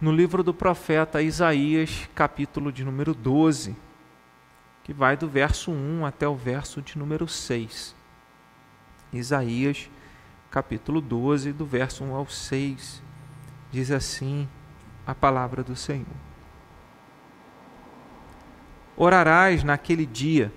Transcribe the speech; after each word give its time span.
no 0.00 0.12
livro 0.12 0.42
do 0.42 0.52
profeta 0.52 1.22
Isaías, 1.22 2.08
capítulo 2.14 2.70
de 2.70 2.84
número 2.84 3.14
12, 3.14 3.74
que 4.84 4.92
vai 4.92 5.16
do 5.16 5.26
verso 5.26 5.70
1 5.70 6.04
até 6.04 6.28
o 6.28 6.34
verso 6.34 6.82
de 6.82 6.98
número 6.98 7.26
6. 7.26 7.96
Isaías, 9.10 9.90
capítulo 10.50 11.00
12, 11.00 11.52
do 11.52 11.64
verso 11.64 12.04
1 12.04 12.14
ao 12.14 12.26
6, 12.26 13.02
diz 13.72 13.90
assim 13.90 14.46
a 15.06 15.14
palavra 15.14 15.62
do 15.62 15.74
Senhor. 15.74 16.06
Orarás 18.98 19.64
naquele 19.64 20.04
dia, 20.04 20.52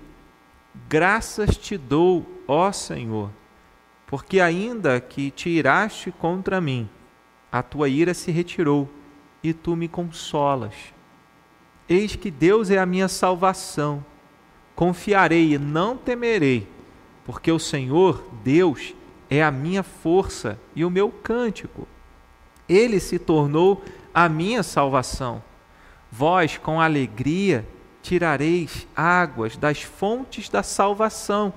graças 0.86 1.56
te 1.56 1.78
dou, 1.78 2.42
ó 2.46 2.70
Senhor, 2.72 3.30
porque 4.06 4.38
ainda 4.38 5.00
que 5.00 5.30
te 5.30 5.48
iraste 5.48 6.12
contra 6.12 6.60
mim, 6.60 6.90
a 7.50 7.62
tua 7.62 7.88
ira 7.88 8.12
se 8.12 8.30
retirou 8.30 8.99
e 9.42 9.52
tu 9.52 9.74
me 9.74 9.88
consolas. 9.88 10.74
Eis 11.88 12.14
que 12.14 12.30
Deus 12.30 12.70
é 12.70 12.78
a 12.78 12.86
minha 12.86 13.08
salvação. 13.08 14.04
Confiarei 14.74 15.54
e 15.54 15.58
não 15.58 15.96
temerei, 15.96 16.66
porque 17.24 17.50
o 17.50 17.58
Senhor, 17.58 18.24
Deus, 18.44 18.94
é 19.28 19.42
a 19.42 19.50
minha 19.50 19.82
força 19.82 20.58
e 20.74 20.84
o 20.84 20.90
meu 20.90 21.10
cântico. 21.10 21.86
Ele 22.68 23.00
se 23.00 23.18
tornou 23.18 23.82
a 24.14 24.28
minha 24.28 24.62
salvação. 24.62 25.42
Vós, 26.10 26.56
com 26.56 26.80
alegria, 26.80 27.66
tirareis 28.02 28.86
águas 28.96 29.56
das 29.56 29.82
fontes 29.82 30.48
da 30.48 30.62
salvação. 30.62 31.52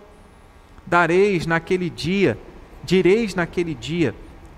Dareis 0.85 1.45
naquele 1.45 1.89
dia, 1.89 2.37
direis 2.83 3.33
naquele 3.33 3.73
dia: 3.73 4.13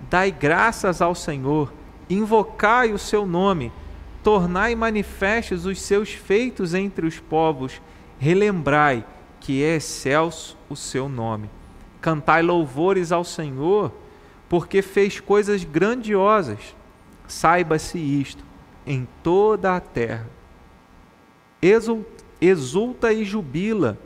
Dai 0.09 0.31
graças 0.31 1.01
ao 1.01 1.13
Senhor 1.13 1.71
invocai 2.09 2.93
o 2.93 2.97
seu 2.97 3.25
nome, 3.25 3.71
tornai 4.23 4.75
manifestos 4.75 5.65
os 5.65 5.81
seus 5.81 6.09
feitos 6.09 6.73
entre 6.73 7.05
os 7.05 7.19
povos, 7.19 7.81
relembrai 8.17 9.05
que 9.39 9.63
é 9.63 9.75
excelso 9.75 10.57
o 10.69 10.75
seu 10.75 11.07
nome. 11.07 11.49
Cantai 12.01 12.41
louvores 12.41 13.11
ao 13.11 13.23
Senhor, 13.23 13.91
porque 14.49 14.81
fez 14.81 15.19
coisas 15.19 15.63
grandiosas. 15.63 16.75
Saiba-se 17.27 17.97
isto 17.97 18.43
em 18.85 19.07
toda 19.23 19.75
a 19.75 19.79
terra. 19.79 20.29
Exulta 22.39 23.11
e 23.11 23.25
jubila, 23.25 23.97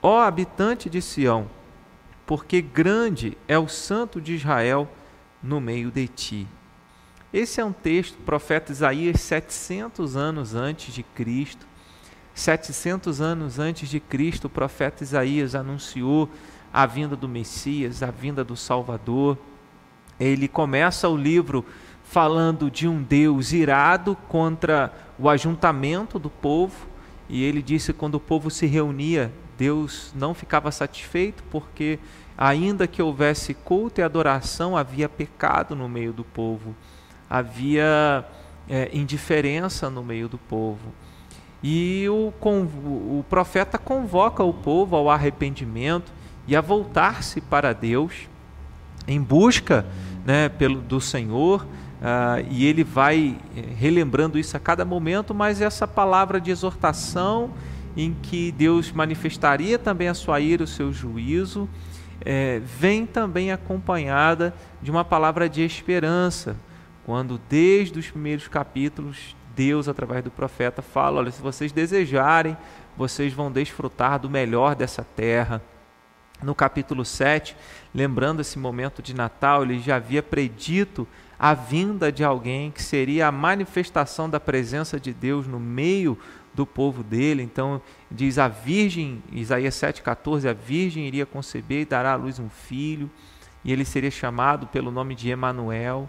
ó 0.00 0.20
habitante 0.20 0.88
de 0.88 1.02
Sião, 1.02 1.48
porque 2.24 2.60
grande 2.60 3.36
é 3.48 3.58
o 3.58 3.66
Santo 3.66 4.20
de 4.20 4.34
Israel 4.34 4.88
no 5.42 5.60
meio 5.60 5.90
de 5.90 6.06
ti. 6.06 6.46
Esse 7.32 7.60
é 7.60 7.64
um 7.64 7.72
texto, 7.72 8.16
profeta 8.24 8.72
Isaías, 8.72 9.20
700 9.20 10.16
anos 10.16 10.54
antes 10.54 10.94
de 10.94 11.02
Cristo. 11.02 11.66
700 12.34 13.20
anos 13.20 13.58
antes 13.58 13.90
de 13.90 14.00
Cristo, 14.00 14.46
o 14.46 14.50
profeta 14.50 15.02
Isaías 15.02 15.54
anunciou 15.54 16.30
a 16.72 16.86
vinda 16.86 17.14
do 17.14 17.28
Messias, 17.28 18.02
a 18.02 18.10
vinda 18.10 18.42
do 18.42 18.56
Salvador. 18.56 19.36
Ele 20.18 20.48
começa 20.48 21.06
o 21.06 21.16
livro 21.16 21.66
falando 22.02 22.70
de 22.70 22.88
um 22.88 23.02
Deus 23.02 23.52
irado 23.52 24.16
contra 24.26 24.90
o 25.18 25.28
ajuntamento 25.28 26.18
do 26.18 26.30
povo, 26.30 26.86
e 27.28 27.44
ele 27.44 27.60
disse 27.60 27.92
que 27.92 27.98
quando 27.98 28.14
o 28.14 28.20
povo 28.20 28.50
se 28.50 28.64
reunia, 28.64 29.30
Deus 29.58 30.14
não 30.16 30.32
ficava 30.32 30.72
satisfeito, 30.72 31.44
porque 31.50 31.98
ainda 32.38 32.86
que 32.86 33.02
houvesse 33.02 33.52
culto 33.52 34.00
e 34.00 34.02
adoração, 34.02 34.74
havia 34.74 35.10
pecado 35.10 35.76
no 35.76 35.90
meio 35.90 36.14
do 36.14 36.24
povo 36.24 36.74
havia 37.28 38.24
é, 38.68 38.90
indiferença 38.92 39.88
no 39.90 40.02
meio 40.02 40.28
do 40.28 40.38
povo. 40.38 40.92
E 41.62 42.06
o, 42.08 42.32
o 42.40 43.24
profeta 43.28 43.78
convoca 43.78 44.42
o 44.44 44.52
povo 44.54 44.94
ao 44.94 45.10
arrependimento 45.10 46.12
e 46.46 46.54
a 46.54 46.60
voltar-se 46.60 47.40
para 47.40 47.72
Deus 47.72 48.28
em 49.06 49.20
busca 49.20 49.84
né, 50.24 50.48
pelo, 50.48 50.80
do 50.80 51.00
Senhor. 51.00 51.66
Uh, 51.98 52.46
e 52.48 52.64
ele 52.64 52.84
vai 52.84 53.36
é, 53.56 53.60
relembrando 53.74 54.38
isso 54.38 54.56
a 54.56 54.60
cada 54.60 54.84
momento, 54.84 55.34
mas 55.34 55.60
essa 55.60 55.84
palavra 55.84 56.40
de 56.40 56.48
exortação 56.48 57.50
em 57.96 58.14
que 58.22 58.52
Deus 58.52 58.92
manifestaria 58.92 59.76
também 59.80 60.06
a 60.06 60.14
sua 60.14 60.38
ira, 60.38 60.62
o 60.62 60.66
seu 60.66 60.92
juízo, 60.92 61.68
é, 62.24 62.60
vem 62.64 63.04
também 63.04 63.50
acompanhada 63.50 64.54
de 64.80 64.92
uma 64.92 65.04
palavra 65.04 65.48
de 65.48 65.62
esperança, 65.62 66.54
quando 67.08 67.40
desde 67.48 67.98
os 67.98 68.10
primeiros 68.10 68.48
capítulos 68.48 69.34
Deus 69.56 69.88
através 69.88 70.22
do 70.22 70.30
profeta 70.30 70.82
fala, 70.82 71.20
olha, 71.20 71.30
se 71.30 71.40
vocês 71.40 71.72
desejarem, 71.72 72.54
vocês 72.98 73.32
vão 73.32 73.50
desfrutar 73.50 74.18
do 74.18 74.28
melhor 74.28 74.74
dessa 74.74 75.02
terra. 75.02 75.62
No 76.42 76.54
capítulo 76.54 77.06
7, 77.06 77.56
lembrando 77.94 78.42
esse 78.42 78.58
momento 78.58 79.00
de 79.00 79.14
Natal, 79.14 79.62
ele 79.62 79.78
já 79.78 79.96
havia 79.96 80.22
predito 80.22 81.08
a 81.38 81.54
vinda 81.54 82.12
de 82.12 82.22
alguém 82.22 82.70
que 82.70 82.82
seria 82.82 83.28
a 83.28 83.32
manifestação 83.32 84.28
da 84.28 84.38
presença 84.38 85.00
de 85.00 85.14
Deus 85.14 85.46
no 85.46 85.58
meio 85.58 86.18
do 86.52 86.66
povo 86.66 87.02
dele. 87.02 87.42
Então, 87.42 87.80
diz 88.10 88.38
a 88.38 88.48
virgem, 88.48 89.22
Isaías 89.32 89.74
7,14: 89.76 90.46
a 90.46 90.52
virgem 90.52 91.06
iria 91.06 91.24
conceber 91.24 91.80
e 91.80 91.86
dará 91.86 92.12
à 92.12 92.16
luz 92.16 92.38
um 92.38 92.50
filho, 92.50 93.10
e 93.64 93.72
ele 93.72 93.86
seria 93.86 94.10
chamado 94.10 94.66
pelo 94.66 94.90
nome 94.90 95.14
de 95.14 95.30
Emanuel. 95.30 96.06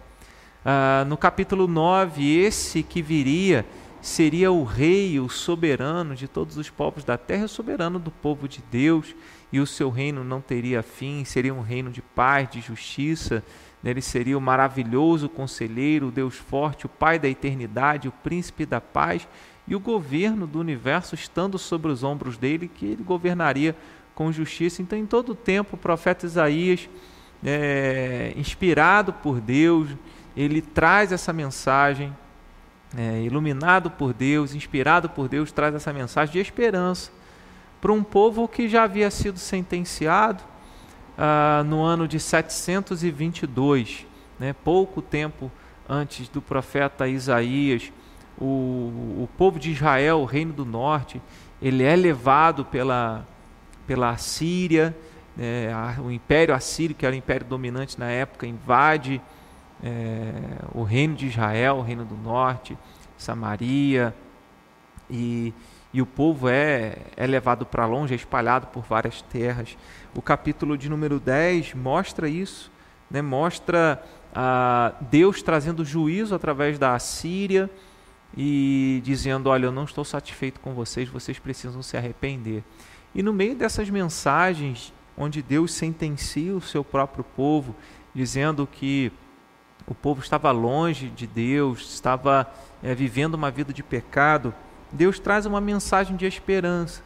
Ah, 0.63 1.05
no 1.07 1.15
capítulo 1.15 1.67
9, 1.67 2.37
esse 2.37 2.83
que 2.83 3.01
viria 3.01 3.65
seria 4.01 4.51
o 4.51 4.63
rei, 4.63 5.19
o 5.19 5.29
soberano 5.29 6.15
de 6.15 6.27
todos 6.27 6.57
os 6.57 6.69
povos 6.69 7.03
da 7.03 7.17
terra, 7.17 7.45
o 7.45 7.49
soberano 7.49 7.97
do 7.97 8.11
povo 8.11 8.47
de 8.47 8.61
Deus, 8.69 9.15
e 9.51 9.59
o 9.59 9.65
seu 9.65 9.89
reino 9.89 10.23
não 10.23 10.41
teria 10.41 10.83
fim, 10.83 11.23
seria 11.23 11.53
um 11.53 11.61
reino 11.61 11.89
de 11.89 12.01
paz, 12.01 12.49
de 12.49 12.61
justiça. 12.61 13.43
Ele 13.83 14.01
seria 14.01 14.37
o 14.37 14.41
maravilhoso 14.41 15.29
conselheiro, 15.29 16.07
o 16.07 16.11
Deus 16.11 16.35
forte, 16.35 16.85
o 16.85 16.89
Pai 16.89 17.17
da 17.17 17.29
eternidade, 17.29 18.09
o 18.09 18.11
príncipe 18.11 18.65
da 18.65 18.81
paz, 18.81 19.27
e 19.65 19.75
o 19.75 19.79
governo 19.79 20.45
do 20.45 20.59
universo 20.59 21.15
estando 21.15 21.57
sobre 21.57 21.89
os 21.89 22.03
ombros 22.03 22.37
dele, 22.37 22.67
que 22.67 22.85
ele 22.85 23.03
governaria 23.03 23.73
com 24.13 24.31
justiça. 24.31 24.81
Então, 24.81 24.99
em 24.99 25.05
todo 25.05 25.29
o 25.29 25.35
tempo, 25.35 25.75
o 25.75 25.79
profeta 25.79 26.25
Isaías, 26.25 26.89
é, 27.43 28.33
inspirado 28.35 29.13
por 29.13 29.39
Deus, 29.39 29.89
ele 30.35 30.61
traz 30.61 31.11
essa 31.11 31.33
mensagem, 31.33 32.15
é, 32.97 33.21
iluminado 33.21 33.89
por 33.89 34.13
Deus, 34.13 34.53
inspirado 34.53 35.09
por 35.09 35.27
Deus, 35.27 35.51
traz 35.51 35.75
essa 35.75 35.93
mensagem 35.93 36.33
de 36.33 36.39
esperança 36.39 37.11
para 37.81 37.93
um 37.93 38.03
povo 38.03 38.47
que 38.47 38.67
já 38.67 38.83
havia 38.83 39.09
sido 39.09 39.39
sentenciado 39.39 40.43
ah, 41.17 41.63
no 41.65 41.81
ano 41.81 42.07
de 42.07 42.19
722, 42.19 44.05
né, 44.39 44.53
pouco 44.63 45.01
tempo 45.01 45.51
antes 45.87 46.27
do 46.27 46.41
profeta 46.41 47.07
Isaías. 47.07 47.91
O, 48.37 49.23
o 49.23 49.29
povo 49.37 49.59
de 49.59 49.71
Israel, 49.71 50.19
o 50.19 50.25
reino 50.25 50.53
do 50.53 50.65
norte, 50.65 51.21
ele 51.61 51.83
é 51.83 51.95
levado 51.95 52.63
pela, 52.63 53.25
pela 53.85 54.15
Síria, 54.17 54.95
é, 55.37 55.71
o 55.99 56.11
império 56.11 56.53
assírio, 56.53 56.95
que 56.95 57.05
era 57.05 57.15
o 57.15 57.17
império 57.17 57.45
dominante 57.45 57.99
na 57.99 58.09
época, 58.09 58.45
invade 58.45 59.21
é, 59.83 60.31
o 60.73 60.83
reino 60.83 61.15
de 61.15 61.27
Israel, 61.27 61.77
o 61.77 61.81
reino 61.81 62.05
do 62.05 62.15
norte, 62.15 62.77
Samaria, 63.17 64.13
e, 65.09 65.53
e 65.93 66.01
o 66.01 66.05
povo 66.05 66.47
é, 66.47 66.97
é 67.15 67.25
levado 67.25 67.65
para 67.65 67.85
longe, 67.85 68.13
é 68.13 68.15
espalhado 68.15 68.67
por 68.67 68.83
várias 68.83 69.21
terras. 69.21 69.77
O 70.15 70.21
capítulo 70.21 70.77
de 70.77 70.89
número 70.89 71.19
10 71.19 71.73
mostra 71.73 72.29
isso, 72.29 72.71
né? 73.09 73.21
mostra 73.21 74.03
ah, 74.33 74.93
Deus 75.09 75.41
trazendo 75.41 75.83
juízo 75.83 76.35
através 76.35 76.77
da 76.77 76.93
Assíria 76.93 77.69
e 78.37 79.01
dizendo: 79.03 79.49
Olha, 79.49 79.65
eu 79.65 79.71
não 79.71 79.85
estou 79.85 80.05
satisfeito 80.05 80.59
com 80.59 80.73
vocês, 80.73 81.09
vocês 81.09 81.39
precisam 81.39 81.81
se 81.81 81.97
arrepender. 81.97 82.63
E 83.13 83.23
no 83.23 83.33
meio 83.33 83.55
dessas 83.55 83.89
mensagens, 83.89 84.93
onde 85.17 85.41
Deus 85.41 85.73
sentencia 85.73 86.55
o 86.55 86.61
seu 86.61 86.83
próprio 86.83 87.23
povo, 87.23 87.75
dizendo 88.13 88.67
que 88.67 89.11
o 89.89 89.95
povo 89.95 90.21
estava 90.21 90.51
longe 90.51 91.09
de 91.09 91.25
Deus, 91.25 91.81
estava 91.93 92.47
é, 92.83 92.93
vivendo 92.93 93.33
uma 93.33 93.49
vida 93.49 93.73
de 93.73 93.81
pecado, 93.81 94.53
Deus 94.91 95.19
traz 95.19 95.47
uma 95.47 95.59
mensagem 95.59 96.15
de 96.15 96.27
esperança. 96.27 97.01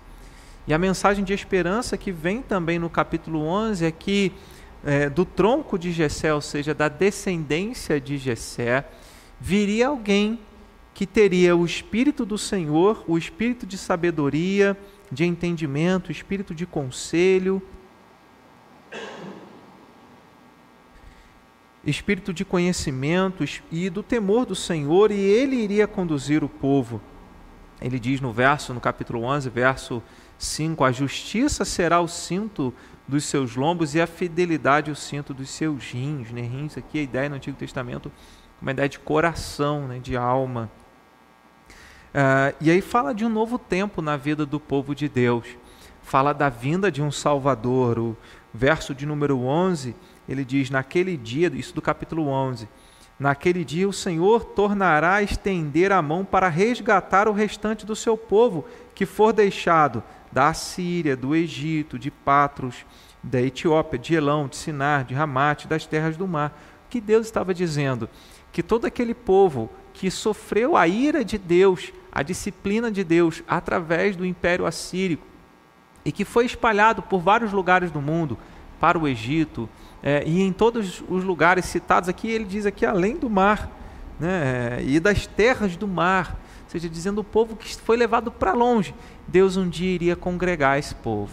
E 0.68 0.74
a 0.74 0.78
mensagem 0.78 1.24
de 1.24 1.34
esperança 1.34 1.98
que 1.98 2.12
vem 2.12 2.42
também 2.42 2.78
no 2.78 2.90
capítulo 2.90 3.40
11 3.40 3.86
é 3.86 3.92
que 3.92 4.34
é, 4.86 5.10
do 5.10 5.24
tronco 5.24 5.80
de 5.80 5.94
Jessé, 5.94 6.34
ou 6.34 6.42
seja, 6.42 6.74
da 6.74 6.90
descendência 6.90 8.02
de 8.02 8.18
Jessé, 8.18 8.86
viria 9.40 9.88
alguém 9.88 10.40
que 10.94 11.06
teria 11.06 11.56
o 11.56 11.66
espírito 11.66 12.26
do 12.26 12.38
Senhor, 12.38 13.04
o 13.08 13.18
espírito 13.18 13.66
de 13.66 13.78
sabedoria, 13.78 14.78
de 15.10 15.24
entendimento, 15.24 16.10
o 16.10 16.12
espírito 16.12 16.54
de 16.54 16.66
conselho, 16.66 17.62
espírito 21.86 22.34
de 22.34 22.46
conhecimento 22.46 23.44
e 23.72 23.90
do 23.90 24.02
temor 24.02 24.46
do 24.46 24.56
Senhor, 24.56 25.12
e 25.12 25.20
ele 25.20 25.56
iria 25.56 25.88
conduzir 25.88 26.44
o 26.44 26.50
povo. 26.50 27.02
Ele 27.82 28.00
diz 28.00 28.22
no 28.22 28.32
verso, 28.32 28.74
no 28.74 28.80
capítulo 28.80 29.24
11, 29.24 29.50
verso 29.50 30.02
5, 30.38 30.84
a 30.84 30.92
justiça 30.92 31.66
será 31.66 32.00
o 32.00 32.08
cinto 32.08 32.74
dos 33.08 33.26
seus 33.26 33.56
lombos 33.56 33.96
e 33.96 34.02
a 34.02 34.08
fidelidade 34.08 34.90
o 34.90 34.96
cinto 34.96 35.34
dos 35.34 35.50
seus 35.50 35.92
rins. 35.92 36.32
Né? 36.32 36.42
Rins 36.42 36.78
aqui, 36.78 37.00
a 37.00 37.02
ideia 37.02 37.30
no 37.30 37.36
Antigo 37.36 37.58
Testamento, 37.58 38.12
uma 38.62 38.72
ideia 38.72 38.88
de 38.88 39.00
coração, 39.00 39.88
né? 39.88 40.00
de 40.00 40.16
alma. 40.16 40.72
Uh, 42.14 42.56
e 42.62 42.72
aí 42.72 42.82
fala 42.82 43.14
de 43.14 43.26
um 43.26 43.30
novo 43.30 43.58
tempo 43.58 44.02
na 44.02 44.16
vida 44.16 44.46
do 44.46 44.60
povo 44.60 44.96
de 44.96 45.10
Deus. 45.10 45.46
Fala 46.02 46.32
da 46.32 46.48
vinda 46.48 46.92
de 46.92 47.02
um 47.02 47.12
Salvador. 47.12 47.98
O 48.00 48.18
verso 48.54 48.94
de 48.94 49.06
número 49.06 49.40
11, 49.40 49.96
ele 50.28 50.46
diz, 50.46 50.70
naquele 50.70 51.18
dia, 51.18 51.52
isso 51.54 51.74
do 51.74 51.82
capítulo 51.82 52.28
11, 52.28 52.68
Naquele 53.20 53.64
dia 53.64 53.88
o 53.88 53.94
Senhor 53.94 54.44
tornará 54.44 55.16
a 55.16 55.24
estender 55.24 55.92
a 55.92 56.02
mão 56.02 56.26
para 56.26 56.50
resgatar 56.50 57.28
o 57.28 57.32
restante 57.32 57.86
do 57.86 57.96
seu 57.96 58.18
povo 58.18 58.66
que 58.96 59.06
for 59.06 59.32
deixado 59.32 60.04
da 60.32 60.50
Assíria, 60.50 61.16
do 61.16 61.36
Egito, 61.36 62.00
de 62.00 62.10
Patros, 62.10 62.86
da 63.22 63.42
Etiópia, 63.42 64.00
de 64.00 64.16
Elão, 64.16 64.48
de 64.48 64.56
Sinar, 64.56 65.06
de 65.06 65.14
Ramate, 65.14 65.68
das 65.68 65.86
terras 65.86 66.18
do 66.18 66.28
mar. 66.28 66.60
O 66.88 66.90
que 66.90 67.00
Deus 67.00 67.28
estava 67.28 67.54
dizendo? 67.54 68.10
Que 68.52 68.64
todo 68.64 68.86
aquele 68.86 69.14
povo 69.14 69.70
que 69.94 70.10
sofreu 70.10 70.76
a 70.76 70.88
ira 70.88 71.24
de 71.24 71.38
Deus, 71.38 71.94
a 72.12 72.24
disciplina 72.24 72.92
de 72.92 73.04
Deus 73.04 73.44
através 73.48 74.16
do 74.16 74.26
Império 74.26 74.66
Assírico 74.66 75.26
e 76.04 76.12
que 76.12 76.26
foi 76.26 76.46
espalhado 76.46 77.02
por 77.02 77.20
vários 77.22 77.54
lugares 77.54 77.90
do 77.90 78.02
mundo, 78.02 78.38
para 78.80 79.00
o 79.00 79.08
Egito, 79.08 79.70
é, 80.04 80.22
e 80.28 80.42
em 80.42 80.52
todos 80.52 81.02
os 81.08 81.24
lugares 81.24 81.64
citados 81.64 82.10
aqui, 82.10 82.30
ele 82.30 82.44
diz 82.44 82.66
aqui 82.66 82.86
além 82.86 83.16
do 83.16 83.30
mar, 83.30 83.72
né, 84.20 84.84
e 84.86 85.00
das 85.00 85.26
terras 85.26 85.78
do 85.78 85.88
mar, 85.88 86.38
ou 86.66 86.70
seja, 86.70 86.90
dizendo 86.90 87.22
o 87.22 87.24
povo 87.24 87.56
que 87.56 87.74
foi 87.78 87.96
levado 87.96 88.30
para 88.30 88.52
longe, 88.52 88.94
Deus 89.26 89.56
um 89.56 89.70
dia 89.70 89.90
iria 89.90 90.16
congregar 90.16 90.78
esse 90.78 90.94
povo. 90.94 91.32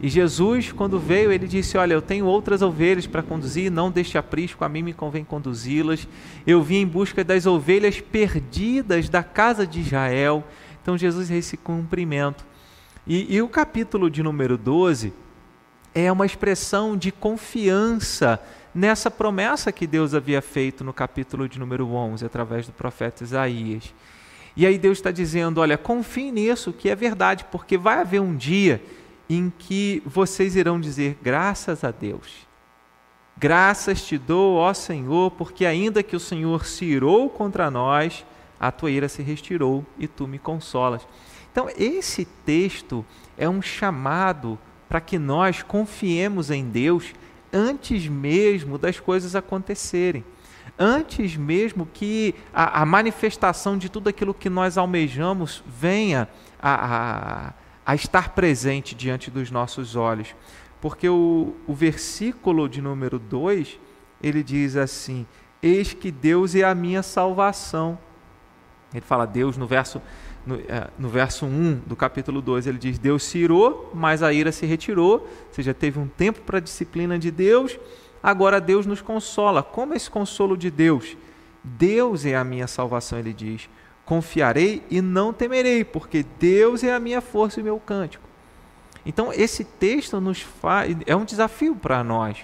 E 0.00 0.08
Jesus, 0.08 0.70
quando 0.72 1.00
veio, 1.00 1.32
ele 1.32 1.48
disse: 1.48 1.78
Olha, 1.78 1.94
eu 1.94 2.02
tenho 2.02 2.26
outras 2.26 2.60
ovelhas 2.60 3.06
para 3.06 3.22
conduzir, 3.22 3.72
não 3.72 3.90
deixe 3.90 4.18
aprisco, 4.18 4.62
a 4.62 4.68
mim 4.68 4.82
me 4.82 4.92
convém 4.92 5.24
conduzi-las. 5.24 6.06
Eu 6.46 6.62
vim 6.62 6.82
em 6.82 6.86
busca 6.86 7.24
das 7.24 7.46
ovelhas 7.46 7.98
perdidas 7.98 9.08
da 9.08 9.22
casa 9.22 9.66
de 9.66 9.80
Israel. 9.80 10.44
Então, 10.82 10.98
Jesus 10.98 11.30
é 11.30 11.36
esse 11.38 11.56
cumprimento. 11.56 12.44
E, 13.06 13.36
e 13.36 13.40
o 13.40 13.48
capítulo 13.48 14.10
de 14.10 14.22
número 14.22 14.58
12 14.58 15.14
é 15.96 16.12
uma 16.12 16.26
expressão 16.26 16.94
de 16.94 17.10
confiança 17.10 18.38
nessa 18.74 19.10
promessa 19.10 19.72
que 19.72 19.86
Deus 19.86 20.12
havia 20.12 20.42
feito 20.42 20.84
no 20.84 20.92
capítulo 20.92 21.48
de 21.48 21.58
número 21.58 21.90
11, 21.90 22.22
através 22.22 22.66
do 22.66 22.72
profeta 22.74 23.24
Isaías. 23.24 23.94
E 24.54 24.66
aí 24.66 24.76
Deus 24.76 24.98
está 24.98 25.10
dizendo: 25.10 25.58
olha, 25.58 25.78
confie 25.78 26.30
nisso, 26.30 26.70
que 26.70 26.90
é 26.90 26.94
verdade, 26.94 27.46
porque 27.50 27.78
vai 27.78 27.98
haver 27.98 28.20
um 28.20 28.36
dia 28.36 28.84
em 29.26 29.50
que 29.58 30.02
vocês 30.04 30.54
irão 30.54 30.78
dizer 30.78 31.16
graças 31.22 31.82
a 31.82 31.90
Deus. 31.90 32.46
Graças 33.38 34.04
te 34.04 34.18
dou, 34.18 34.56
ó 34.56 34.74
Senhor, 34.74 35.30
porque 35.30 35.64
ainda 35.64 36.02
que 36.02 36.14
o 36.14 36.20
Senhor 36.20 36.66
se 36.66 36.84
irou 36.84 37.30
contra 37.30 37.70
nós, 37.70 38.22
a 38.60 38.70
tua 38.70 38.90
ira 38.90 39.08
se 39.08 39.22
retirou 39.22 39.82
e 39.98 40.06
tu 40.06 40.28
me 40.28 40.38
consolas. 40.38 41.08
Então, 41.50 41.70
esse 41.74 42.26
texto 42.44 43.02
é 43.38 43.48
um 43.48 43.62
chamado 43.62 44.58
para 44.88 45.00
que 45.00 45.18
nós 45.18 45.62
confiemos 45.62 46.50
em 46.50 46.68
Deus 46.68 47.12
antes 47.52 48.06
mesmo 48.06 48.78
das 48.78 49.00
coisas 49.00 49.34
acontecerem. 49.34 50.24
Antes 50.78 51.36
mesmo 51.36 51.86
que 51.86 52.34
a, 52.52 52.82
a 52.82 52.86
manifestação 52.86 53.78
de 53.78 53.88
tudo 53.88 54.08
aquilo 54.08 54.34
que 54.34 54.50
nós 54.50 54.76
almejamos 54.76 55.62
venha 55.66 56.28
a, 56.60 57.46
a, 57.46 57.52
a 57.84 57.94
estar 57.94 58.30
presente 58.30 58.94
diante 58.94 59.30
dos 59.30 59.50
nossos 59.50 59.96
olhos. 59.96 60.34
Porque 60.80 61.08
o, 61.08 61.54
o 61.66 61.72
versículo 61.72 62.68
de 62.68 62.82
número 62.82 63.18
2, 63.18 63.78
ele 64.22 64.42
diz 64.42 64.76
assim: 64.76 65.26
Eis 65.62 65.94
que 65.94 66.10
Deus 66.10 66.54
é 66.54 66.62
a 66.62 66.74
minha 66.74 67.02
salvação. 67.02 67.98
Ele 68.92 69.00
fala 69.00 69.26
Deus 69.26 69.56
no 69.56 69.66
verso 69.66 70.00
no, 70.46 70.56
é, 70.56 70.88
no, 70.98 71.08
verso 71.08 71.44
1 71.44 71.80
do 71.86 71.96
capítulo 71.96 72.40
2, 72.40 72.66
ele 72.66 72.78
diz: 72.78 72.98
Deus 72.98 73.24
se 73.24 73.38
irou, 73.38 73.90
mas 73.92 74.22
a 74.22 74.32
ira 74.32 74.52
se 74.52 74.64
retirou, 74.64 75.18
ou 75.18 75.28
seja, 75.50 75.74
teve 75.74 75.98
um 75.98 76.06
tempo 76.06 76.40
para 76.42 76.58
a 76.58 76.60
disciplina 76.60 77.18
de 77.18 77.30
Deus, 77.30 77.78
agora 78.22 78.60
Deus 78.60 78.86
nos 78.86 79.02
consola. 79.02 79.62
Como 79.62 79.94
esse 79.94 80.08
consolo 80.08 80.56
de 80.56 80.70
Deus? 80.70 81.16
Deus 81.62 82.24
é 82.24 82.36
a 82.36 82.44
minha 82.44 82.66
salvação, 82.66 83.18
ele 83.18 83.32
diz. 83.32 83.68
Confiarei 84.04 84.84
e 84.88 85.02
não 85.02 85.32
temerei, 85.32 85.84
porque 85.84 86.24
Deus 86.38 86.84
é 86.84 86.94
a 86.94 87.00
minha 87.00 87.20
força 87.20 87.58
e 87.58 87.62
meu 87.62 87.80
cântico. 87.80 88.24
Então, 89.04 89.32
esse 89.32 89.64
texto 89.64 90.20
nos 90.20 90.40
faz, 90.40 90.96
é 91.06 91.16
um 91.16 91.24
desafio 91.24 91.74
para 91.74 92.04
nós, 92.04 92.38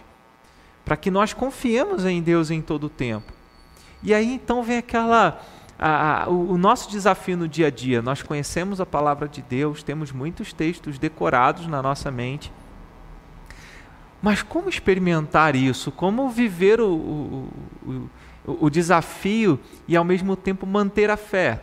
para 0.85 0.97
que 0.97 1.11
nós 1.11 1.33
confiemos 1.33 2.05
em 2.05 2.21
Deus 2.21 2.51
em 2.51 2.61
todo 2.61 2.85
o 2.85 2.91
tempo. 2.91 3.33
E 4.03 4.13
aí 4.13 4.35
então 4.35 4.63
vem 4.63 4.79
aquela 4.79 5.41
a, 5.83 6.23
a, 6.23 6.29
o, 6.29 6.57
nosso 6.57 6.91
desafio 6.91 7.37
no 7.37 7.49
dia 7.49 7.67
a 7.67 7.71
dia, 7.71 8.01
nós 8.01 8.23
conhecemos 8.23 8.81
a 8.81 8.87
palavra 8.87 9.27
de 9.27 9.43
Deus, 9.43 9.83
temos 9.83 10.13
muitos 10.13 10.53
textos 10.53 10.99
decorados 10.99 11.67
na 11.67 11.83
nossa 11.83 12.11
mente, 12.11 12.53
mas 14.23 14.41
como 14.43 14.69
experimentar 14.69 15.57
isso? 15.57 15.91
Como 15.91 16.31
viver 16.31 16.81
o, 16.81 16.93
o, 16.93 17.49
o, 18.47 18.67
o 18.67 18.71
desafio 18.71 19.59
e 19.89 19.97
ao 19.97 20.05
mesmo 20.05 20.37
tempo 20.37 20.65
manter 20.65 21.11
a 21.11 21.17
fé? 21.17 21.61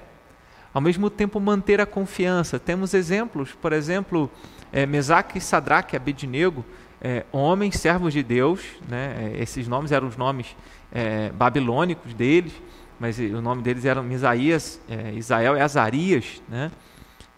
Ao 0.73 0.81
mesmo 0.81 1.09
tempo 1.09 1.39
manter 1.39 1.79
a 1.79 1.85
confiança. 1.85 2.59
Temos 2.59 2.93
exemplos, 2.93 3.53
por 3.53 3.71
exemplo, 3.71 4.29
é, 4.73 4.85
Mesaque 4.85 5.37
e 5.37 5.41
Sadraque, 5.41 5.95
Abednego, 5.95 6.65
é, 7.01 7.25
homens, 7.31 7.75
servos 7.77 8.11
de 8.11 8.21
Deus, 8.21 8.61
né? 8.89 9.31
É, 9.33 9.41
esses 9.41 9.65
nomes 9.67 9.93
eram 9.93 10.09
os 10.09 10.17
nomes 10.17 10.55
é, 10.91 11.29
babilônicos 11.29 12.13
deles, 12.13 12.51
mas 12.99 13.17
o 13.17 13.41
nome 13.41 13.61
deles 13.61 13.85
era 13.85 14.01
Misaías, 14.01 14.79
é, 14.89 15.13
Isael 15.13 15.55
e 15.57 15.61
Azarias, 15.61 16.41
né? 16.47 16.71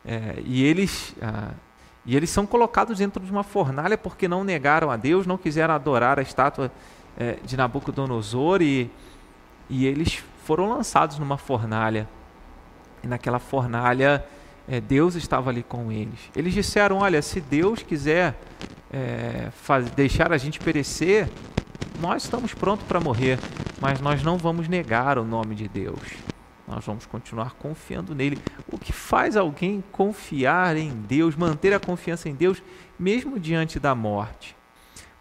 É, 0.03 0.41
e 0.43 0.63
eles 0.63 1.15
ah, 1.21 1.51
e 2.05 2.15
eles 2.15 2.29
são 2.29 2.45
colocados 2.45 2.97
dentro 2.97 3.23
de 3.23 3.31
uma 3.31 3.43
fornalha 3.43 3.97
porque 3.97 4.27
não 4.27 4.43
negaram 4.43 4.89
a 4.89 4.97
Deus, 4.97 5.27
não 5.27 5.37
quiseram 5.37 5.75
adorar 5.75 6.17
a 6.17 6.21
estátua 6.21 6.71
é, 7.17 7.37
de 7.43 7.55
Nabucodonosor 7.55 8.61
e, 8.61 8.89
e 9.69 9.85
eles 9.85 10.23
foram 10.43 10.69
lançados 10.69 11.19
numa 11.19 11.37
fornalha. 11.37 12.07
E 13.03 13.07
naquela 13.07 13.39
fornalha 13.39 14.25
é, 14.67 14.81
Deus 14.81 15.15
estava 15.15 15.49
ali 15.51 15.61
com 15.61 15.91
eles. 15.91 16.19
Eles 16.35 16.53
disseram: 16.53 16.99
Olha, 16.99 17.21
se 17.21 17.39
Deus 17.39 17.83
quiser 17.83 18.35
é, 18.91 19.49
faz, 19.51 19.89
deixar 19.91 20.31
a 20.31 20.37
gente 20.37 20.59
perecer, 20.59 21.29
nós 21.99 22.23
estamos 22.23 22.53
prontos 22.53 22.85
para 22.87 22.99
morrer, 22.99 23.39
mas 23.79 24.01
nós 24.01 24.23
não 24.23 24.37
vamos 24.37 24.67
negar 24.67 25.17
o 25.17 25.23
nome 25.23 25.55
de 25.55 25.67
Deus. 25.67 25.99
Nós 26.67 26.85
vamos 26.85 27.05
continuar 27.05 27.53
confiando 27.55 28.15
nele. 28.15 28.39
O 28.71 28.77
que 28.77 28.93
faz 28.93 29.35
alguém 29.35 29.83
confiar 29.91 30.77
em 30.77 30.89
Deus, 30.89 31.35
manter 31.35 31.73
a 31.73 31.79
confiança 31.79 32.29
em 32.29 32.33
Deus, 32.33 32.63
mesmo 32.97 33.39
diante 33.39 33.79
da 33.79 33.93
morte? 33.93 34.55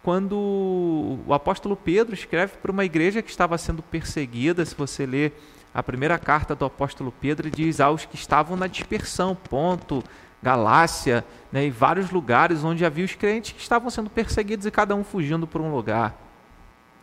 Quando 0.01 1.19
o 1.27 1.33
apóstolo 1.33 1.75
Pedro 1.75 2.13
escreve 2.13 2.53
para 2.57 2.71
uma 2.71 2.85
igreja 2.85 3.21
que 3.21 3.29
estava 3.29 3.57
sendo 3.57 3.83
perseguida, 3.83 4.65
se 4.65 4.73
você 4.73 5.05
ler 5.05 5.39
a 5.73 5.83
primeira 5.83 6.17
carta 6.17 6.55
do 6.55 6.65
apóstolo 6.65 7.13
Pedro, 7.21 7.47
ele 7.47 7.55
diz 7.55 7.79
aos 7.79 8.05
que 8.05 8.15
estavam 8.15 8.57
na 8.57 8.67
dispersão, 8.67 9.35
ponto, 9.35 10.03
Galácia, 10.41 11.23
né, 11.51 11.65
e 11.67 11.69
vários 11.69 12.09
lugares 12.09 12.63
onde 12.63 12.83
havia 12.83 13.05
os 13.05 13.13
crentes 13.13 13.51
que 13.51 13.61
estavam 13.61 13.89
sendo 13.91 14.09
perseguidos 14.09 14.65
e 14.65 14.71
cada 14.71 14.95
um 14.95 15.03
fugindo 15.03 15.45
por 15.45 15.61
um 15.61 15.71
lugar. 15.71 16.15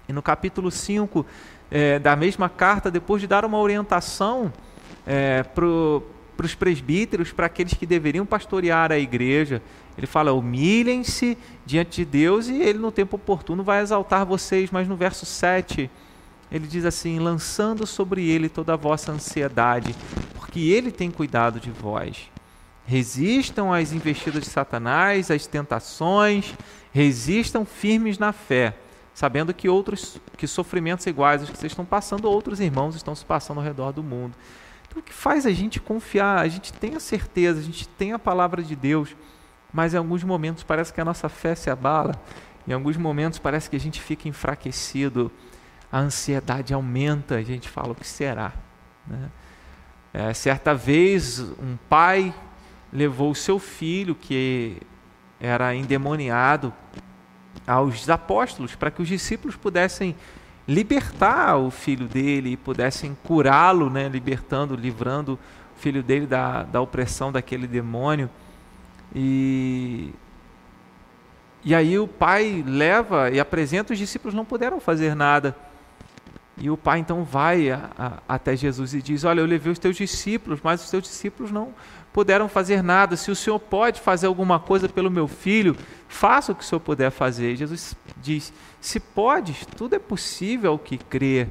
E 0.09 0.13
no 0.13 0.23
capítulo 0.23 0.71
5 0.71 1.27
é, 1.71 1.99
da 1.99 2.17
mesma 2.17 2.49
carta, 2.49 2.91
depois 2.91 3.21
de 3.21 3.27
dar 3.27 3.45
uma 3.45 3.59
orientação 3.59 4.51
é, 5.07 5.43
para 5.43 5.67
os 5.67 6.55
presbíteros, 6.55 7.31
para 7.31 7.47
aqueles 7.47 7.75
que 7.75 7.85
deveriam 7.85 8.25
pastorear 8.25 8.91
a 8.91 8.99
igreja, 8.99 9.61
ele 9.99 10.07
fala: 10.07 10.33
humilhem-se 10.33 11.37
diante 11.67 11.97
de 11.97 12.05
Deus 12.07 12.49
e 12.49 12.63
ele, 12.63 12.79
no 12.79 12.91
tempo 12.91 13.17
oportuno, 13.17 13.63
vai 13.63 13.83
exaltar 13.83 14.25
vocês. 14.25 14.71
Mas 14.71 14.89
no 14.89 14.97
verso 14.97 15.27
7, 15.27 15.91
ele 16.51 16.67
diz 16.67 16.87
assim: 16.87 17.19
lançando 17.19 17.87
sobre 17.87 18.27
ele 18.27 18.49
toda 18.49 18.73
a 18.73 18.77
vossa 18.77 19.13
ansiedade, 19.13 19.95
porque 20.37 20.61
ele 20.61 20.91
tem 20.91 21.11
cuidado 21.11 21.61
de 21.61 21.71
vós. 21.71 22.31
Resistam 22.87 23.75
às 23.75 23.93
investidas 23.93 24.45
de 24.45 24.49
Satanás, 24.49 25.31
às 25.31 25.47
tentações, 25.47 26.55
resistam 26.91 27.67
firmes 27.67 28.19
na 28.19 28.33
fé 28.33 28.75
sabendo 29.19 29.53
que 29.53 29.69
outros 29.69 30.21
que 30.37 30.47
sofrimentos 30.47 31.05
iguais 31.05 31.41
aos 31.41 31.51
que 31.51 31.59
vocês 31.59 31.73
estão 31.73 31.85
passando, 31.85 32.31
outros 32.31 32.61
irmãos 32.61 32.95
estão 32.95 33.17
se 33.17 33.25
passando 33.25 33.59
ao 33.59 33.65
redor 33.65 33.91
do 33.91 34.01
mundo. 34.01 34.37
Então, 34.87 35.01
o 35.01 35.03
que 35.03 35.13
faz 35.13 35.45
a 35.45 35.51
gente 35.51 35.81
confiar? 35.81 36.39
A 36.39 36.47
gente 36.47 36.73
tem 36.73 36.95
a 36.95 37.01
certeza, 37.01 37.59
a 37.59 37.63
gente 37.63 37.89
tem 37.89 38.13
a 38.13 38.19
palavra 38.19 38.63
de 38.63 38.77
Deus, 38.77 39.17
mas 39.73 39.93
em 39.93 39.97
alguns 39.97 40.23
momentos 40.23 40.63
parece 40.63 40.93
que 40.93 41.01
a 41.01 41.05
nossa 41.05 41.29
fé 41.29 41.57
se 41.57 41.69
abala, 41.69 42.15
em 42.65 42.73
alguns 42.73 42.97
momentos 42.97 43.41
parece 43.41 43.69
que 43.69 43.75
a 43.75 43.81
gente 43.81 44.01
fica 44.01 44.29
enfraquecido. 44.29 45.33
a 45.91 45.99
ansiedade 45.99 46.73
aumenta, 46.73 47.35
a 47.35 47.43
gente 47.43 47.69
fala 47.69 47.91
o 47.91 47.97
que 47.97 48.07
será. 48.07 48.53
Né? 49.05 49.31
É, 50.15 50.33
certa 50.33 50.77
vez, 50.77 51.41
um 51.41 51.77
pai 51.89 52.33
levou 52.93 53.33
o 53.33 53.35
seu 53.35 53.59
filho, 53.59 54.15
que 54.15 54.81
era 55.41 55.75
endemoniado, 55.75 56.73
aos 57.69 58.09
apóstolos, 58.09 58.75
para 58.75 58.91
que 58.91 59.03
os 59.03 59.09
discípulos 59.09 59.55
pudessem 59.55 60.17
libertar 60.67 61.57
o 61.57 61.71
filho 61.71 62.09
dele 62.09 62.53
e 62.53 62.57
pudessem 62.57 63.17
curá-lo, 63.23 63.91
né, 63.91 64.09
libertando, 64.09 64.75
livrando 64.75 65.39
o 65.77 65.81
filho 65.81 66.03
dele 66.03 66.27
da, 66.27 66.63
da 66.63 66.81
opressão 66.81 67.31
daquele 67.31 67.67
demônio. 67.67 68.31
E, 69.15 70.13
e 71.65 71.75
aí 71.75 71.99
o 71.99 72.09
pai 72.09 72.65
leva 72.67 73.31
e 73.31 73.39
apresenta, 73.39 73.93
os 73.93 73.99
discípulos 73.99 74.35
não 74.35 74.45
puderam 74.45 74.81
fazer 74.81 75.15
nada. 75.15 75.55
E 76.61 76.69
o 76.71 76.77
pai 76.77 76.99
então 76.99 77.23
vai 77.23 77.71
a, 77.71 77.91
a, 77.97 78.35
até 78.35 78.57
Jesus 78.57 78.93
e 78.93 79.01
diz: 79.01 79.23
Olha, 79.25 79.41
eu 79.41 79.47
levei 79.47 79.73
os 79.73 79.79
teus 79.79 79.97
discípulos, 79.97 80.59
mas 80.63 80.83
os 80.83 80.91
teus 80.91 81.05
discípulos 81.05 81.53
não 81.53 81.73
puderam 82.19 82.49
fazer 82.49 82.83
nada. 82.83 83.17
Se 83.17 83.31
o 83.31 83.37
Senhor 83.37 83.61
pode 83.61 84.01
fazer 84.01 84.27
alguma 84.27 84.59
coisa 84.59 84.89
pelo 84.89 85.09
meu 85.09 85.29
filho, 85.29 85.77
faça 86.09 86.51
o 86.51 86.55
que 86.55 86.65
o 86.65 86.67
Senhor 86.67 86.81
puder 86.81 87.13
fazer. 87.13 87.55
Jesus 87.55 87.95
diz: 88.21 88.53
Se 88.81 88.99
podes, 88.99 89.65
tudo 89.77 89.95
é 89.95 90.01
possível 90.01 90.73
ao 90.73 90.81
que 90.81 90.99
crer. 90.99 91.49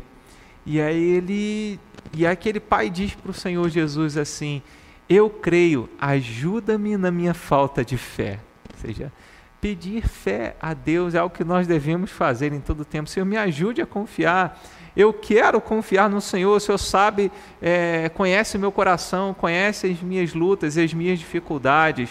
E 0.66 0.82
aí 0.82 1.02
ele, 1.02 1.80
e 2.14 2.28
aquele 2.28 2.60
pai 2.60 2.90
diz 2.90 3.16
para 3.16 3.32
o 3.32 3.34
Senhor 3.34 3.70
Jesus 3.70 4.18
assim: 4.18 4.62
Eu 5.08 5.30
creio, 5.30 5.90
ajuda-me 5.98 6.98
na 6.98 7.12
minha 7.12 7.34
falta 7.34 7.86
de 7.86 7.98
fé. 7.98 8.42
Ou 8.70 8.82
seja, 8.82 9.14
pedir 9.62 10.06
fé 10.06 10.58
a 10.62 10.74
Deus 10.74 11.16
é 11.16 11.20
algo 11.20 11.34
que 11.34 11.46
nós 11.46 11.66
devemos 11.66 12.12
fazer 12.12 12.52
em 12.52 12.60
todo 12.60 12.84
tempo. 12.84 13.10
Senhor, 13.10 13.26
me 13.26 13.38
ajude 13.38 13.82
a 13.82 13.86
confiar 13.86 14.62
eu 14.98 15.14
quero 15.14 15.62
confiar 15.62 16.10
no 16.10 16.20
Senhor, 16.20 16.56
o 16.56 16.60
Senhor 16.60 16.80
sabe, 16.80 17.32
é, 17.62 18.10
conhece 18.10 18.58
o 18.58 18.60
meu 18.60 18.72
coração, 18.72 19.32
conhece 19.32 19.86
as 19.86 20.02
minhas 20.02 20.34
lutas 20.34 20.76
e 20.76 20.82
as 20.82 20.92
minhas 20.92 21.20
dificuldades, 21.20 22.10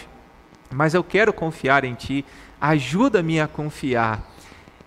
mas 0.71 0.93
eu 0.93 1.03
quero 1.03 1.33
confiar 1.33 1.83
em 1.83 1.93
Ti, 1.95 2.23
ajuda-me 2.61 3.41
a 3.41 3.47
confiar. 3.47 4.25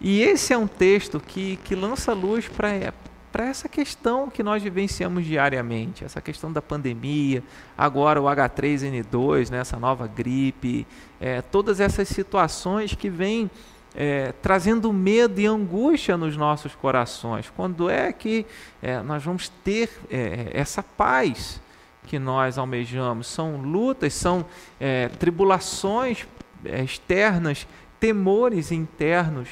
E 0.00 0.22
esse 0.22 0.54
é 0.54 0.56
um 0.56 0.66
texto 0.66 1.20
que, 1.20 1.58
que 1.62 1.74
lança 1.74 2.14
luz 2.14 2.48
para 2.48 3.44
essa 3.44 3.68
questão 3.68 4.30
que 4.30 4.42
nós 4.42 4.62
vivenciamos 4.62 5.26
diariamente, 5.26 6.02
essa 6.02 6.22
questão 6.22 6.50
da 6.50 6.62
pandemia, 6.62 7.44
agora 7.76 8.18
o 8.18 8.24
H3N2, 8.24 9.50
né, 9.50 9.58
essa 9.58 9.78
nova 9.78 10.06
gripe, 10.06 10.86
é, 11.20 11.42
todas 11.42 11.80
essas 11.80 12.08
situações 12.08 12.94
que 12.94 13.10
vêm 13.10 13.50
é, 13.94 14.32
trazendo 14.40 14.92
medo 14.92 15.40
e 15.40 15.46
angústia 15.46 16.16
nos 16.16 16.36
nossos 16.36 16.74
corações. 16.74 17.50
Quando 17.54 17.90
é 17.90 18.12
que 18.12 18.46
é, 18.82 19.00
nós 19.02 19.22
vamos 19.22 19.48
ter 19.48 19.90
é, 20.10 20.50
essa 20.52 20.82
paz 20.82 21.60
que 22.06 22.18
nós 22.18 22.58
almejamos? 22.58 23.26
São 23.26 23.56
lutas, 23.56 24.14
são 24.14 24.44
é, 24.78 25.08
tribulações 25.08 26.26
é, 26.64 26.82
externas, 26.82 27.66
temores 27.98 28.70
internos. 28.72 29.48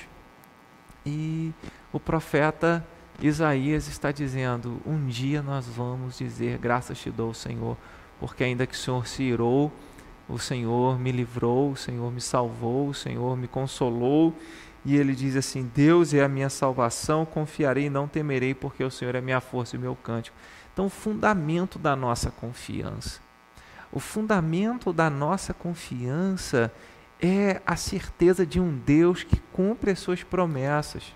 E 1.05 1.53
o 1.93 1.99
profeta 1.99 2.85
Isaías 3.21 3.89
está 3.89 4.13
dizendo: 4.13 4.81
um 4.87 5.07
dia 5.07 5.43
nós 5.43 5.67
vamos 5.67 6.19
dizer, 6.19 6.59
graças 6.59 6.99
te 6.99 7.11
dou, 7.11 7.35
Senhor, 7.35 7.77
porque 8.21 8.45
ainda 8.45 8.67
que 8.67 8.75
o 8.75 8.79
Senhor 8.79 9.07
se 9.07 9.23
irou, 9.23 9.73
o 10.29 10.39
Senhor 10.39 10.99
me 10.99 11.11
livrou, 11.11 11.73
o 11.73 11.77
Senhor 11.77 12.13
me 12.13 12.21
salvou, 12.21 12.89
o 12.89 12.95
Senhor 12.95 13.37
me 13.37 13.49
consolou. 13.49 14.35
E 14.85 14.97
ele 14.97 15.15
diz 15.15 15.37
assim: 15.37 15.71
Deus 15.75 16.13
é 16.13 16.23
a 16.23 16.29
minha 16.29 16.51
salvação, 16.51 17.25
confiarei 17.25 17.87
e 17.87 17.91
não 17.91 18.07
temerei, 18.07 18.55
porque 18.55 18.85
o 18.85 18.91
Senhor 18.91 19.15
é 19.15 19.21
minha 19.21 19.41
força 19.41 19.77
e 19.77 19.79
meu 19.79 19.97
cântico. 19.97 20.37
Então, 20.73 20.87
o 20.87 20.91
fundamento 20.91 21.79
da 21.79 21.97
nossa 21.97 22.31
confiança. 22.31 23.21
O 23.91 23.99
fundamento 23.99 24.93
da 24.93 25.09
nossa 25.09 25.55
confiança 25.55 26.71
é 27.21 27.61
a 27.67 27.75
certeza 27.75 28.47
de 28.47 28.61
um 28.61 28.77
Deus 28.77 29.25
que 29.25 29.41
cumpre 29.53 29.91
as 29.91 29.99
suas 29.99 30.23
promessas, 30.23 31.15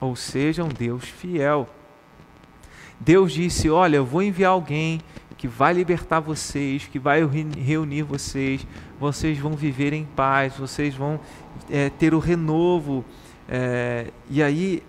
ou 0.00 0.16
seja, 0.16 0.64
um 0.64 0.68
Deus 0.68 1.04
fiel. 1.04 1.68
Deus 2.98 3.32
disse: 3.32 3.70
Olha, 3.70 3.96
eu 3.96 4.04
vou 4.04 4.22
enviar 4.22 4.52
alguém 4.52 5.00
que 5.40 5.48
vai 5.48 5.72
libertar 5.72 6.20
vocês, 6.20 6.86
que 6.86 6.98
vai 6.98 7.24
reunir 7.24 8.02
vocês, 8.02 8.66
vocês 9.00 9.38
vão 9.38 9.52
viver 9.52 9.94
em 9.94 10.04
paz, 10.04 10.54
vocês 10.58 10.94
vão 10.94 11.18
é, 11.70 11.88
ter 11.88 12.12
o 12.12 12.18
renovo. 12.18 13.02
É, 13.48 14.08
e 14.28 14.42
aí 14.42 14.82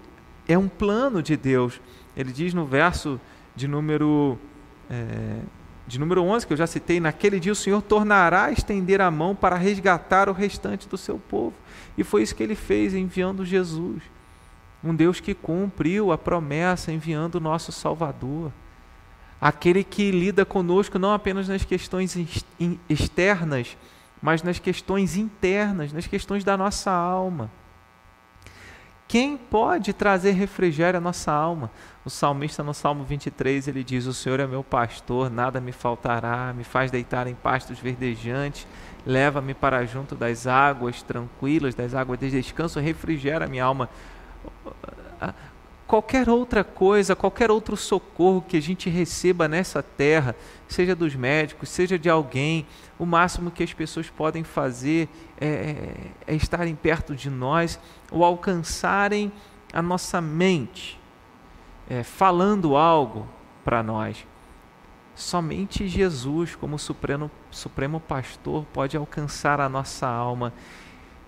é 0.50 0.58
um 0.58 0.68
plano 0.68 1.24
de 1.24 1.38
Deus. 1.38 1.80
Ele 2.18 2.34
diz 2.34 2.54
no 2.54 2.66
verso 2.66 3.18
de 3.56 3.66
número, 3.66 4.38
é, 4.90 5.40
de 5.88 5.98
número 5.98 6.22
11, 6.22 6.46
que 6.46 6.52
eu 6.52 6.58
já 6.58 6.68
citei: 6.68 7.00
Naquele 7.00 7.40
dia 7.40 7.54
o 7.54 7.56
Senhor 7.56 7.82
tornará 7.82 8.48
a 8.48 8.52
estender 8.52 9.00
a 9.00 9.10
mão 9.10 9.34
para 9.34 9.56
resgatar 9.56 10.28
o 10.28 10.34
restante 10.34 10.86
do 10.86 10.98
seu 10.98 11.18
povo. 11.18 11.54
E 11.98 12.04
foi 12.04 12.24
isso 12.24 12.36
que 12.36 12.44
ele 12.44 12.56
fez, 12.56 12.94
enviando 12.94 13.46
Jesus. 13.46 14.04
Um 14.84 14.94
Deus 14.94 15.22
que 15.22 15.34
cumpriu 15.34 16.12
a 16.12 16.18
promessa, 16.18 16.92
enviando 16.92 17.36
o 17.36 17.40
nosso 17.40 17.72
Salvador 17.72 18.52
aquele 19.42 19.84
que 19.84 20.12
lida 20.12 20.46
conosco 20.46 21.00
não 21.00 21.14
apenas 21.14 21.48
nas 21.48 21.66
questões 21.66 22.16
externas, 22.88 23.76
mas 24.22 24.44
nas 24.44 24.60
questões 24.60 25.18
internas, 25.18 25.92
nas 25.92 26.06
questões 26.06 26.44
da 26.44 26.56
nossa 26.56 26.92
alma. 26.92 27.50
Quem 29.08 29.36
pode 29.36 29.92
trazer 29.92 30.32
refrigério 30.32 31.00
à 31.00 31.02
nossa 31.02 31.34
alma? 31.34 31.70
O 32.06 32.10
salmista 32.10 32.64
no 32.64 32.74
Salmo 32.74 33.04
23, 33.04 33.68
ele 33.68 33.84
diz: 33.84 34.06
"O 34.06 34.14
Senhor 34.14 34.40
é 34.40 34.48
meu 34.48 34.64
pastor, 34.64 35.30
nada 35.30 35.60
me 35.60 35.74
faltará, 35.74 36.54
me 36.54 36.64
faz 36.64 36.90
deitar 36.92 37.28
em 37.28 37.36
pastos 37.36 37.78
verdejantes, 37.78 38.66
leva-me 39.06 39.54
para 39.54 39.86
junto 39.86 40.16
das 40.16 40.48
águas 40.48 41.02
tranquilas, 41.02 41.76
das 41.76 41.94
águas 41.94 42.20
de 42.20 42.30
descanso, 42.30 42.80
refrigera 42.80 43.48
minha 43.48 43.66
alma." 43.66 43.90
Qualquer 45.92 46.30
outra 46.30 46.64
coisa, 46.64 47.18
qualquer 47.18 47.52
outro 47.52 47.76
socorro 47.76 48.42
que 48.42 48.56
a 48.56 48.62
gente 48.62 48.90
receba 48.90 49.46
nessa 49.46 49.84
terra, 49.84 50.38
seja 50.66 50.96
dos 50.96 51.16
médicos, 51.16 51.68
seja 51.68 52.00
de 52.00 52.10
alguém, 52.10 52.66
o 52.98 53.06
máximo 53.06 53.52
que 53.52 53.62
as 53.62 53.74
pessoas 53.74 54.10
podem 54.10 54.42
fazer 54.42 55.10
é, 55.38 55.48
é, 55.48 55.96
é 56.28 56.34
estarem 56.34 56.76
perto 56.76 57.14
de 57.14 57.30
nós 57.30 57.78
ou 58.10 58.24
alcançarem 58.24 59.34
a 59.74 59.82
nossa 59.82 60.22
mente, 60.22 60.98
é, 61.90 62.04
falando 62.04 62.78
algo 62.78 63.28
para 63.62 63.84
nós. 63.84 64.26
Somente 65.14 65.90
Jesus, 65.90 66.56
como 66.56 66.80
supremo, 66.80 67.30
supremo 67.52 68.00
pastor, 68.00 68.66
pode 68.72 68.96
alcançar 68.96 69.60
a 69.60 69.68
nossa 69.68 70.08
alma. 70.08 70.54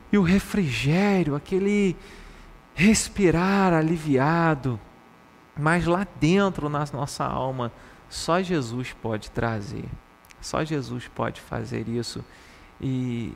E 0.10 0.18
o 0.18 0.22
refrigério, 0.22 1.36
aquele 1.36 1.98
respirar 2.74 3.74
aliviado, 3.74 4.80
mas 5.58 5.86
lá 5.86 6.08
dentro, 6.20 6.70
na 6.70 6.86
nossa 6.92 7.24
alma, 7.24 7.72
só 8.10 8.42
Jesus 8.42 8.94
pode 8.94 9.30
trazer. 9.32 9.86
Só 10.42 10.64
Jesus 10.64 11.08
pode 11.08 11.40
fazer 11.40 11.88
isso. 11.88 12.24
E, 12.82 13.34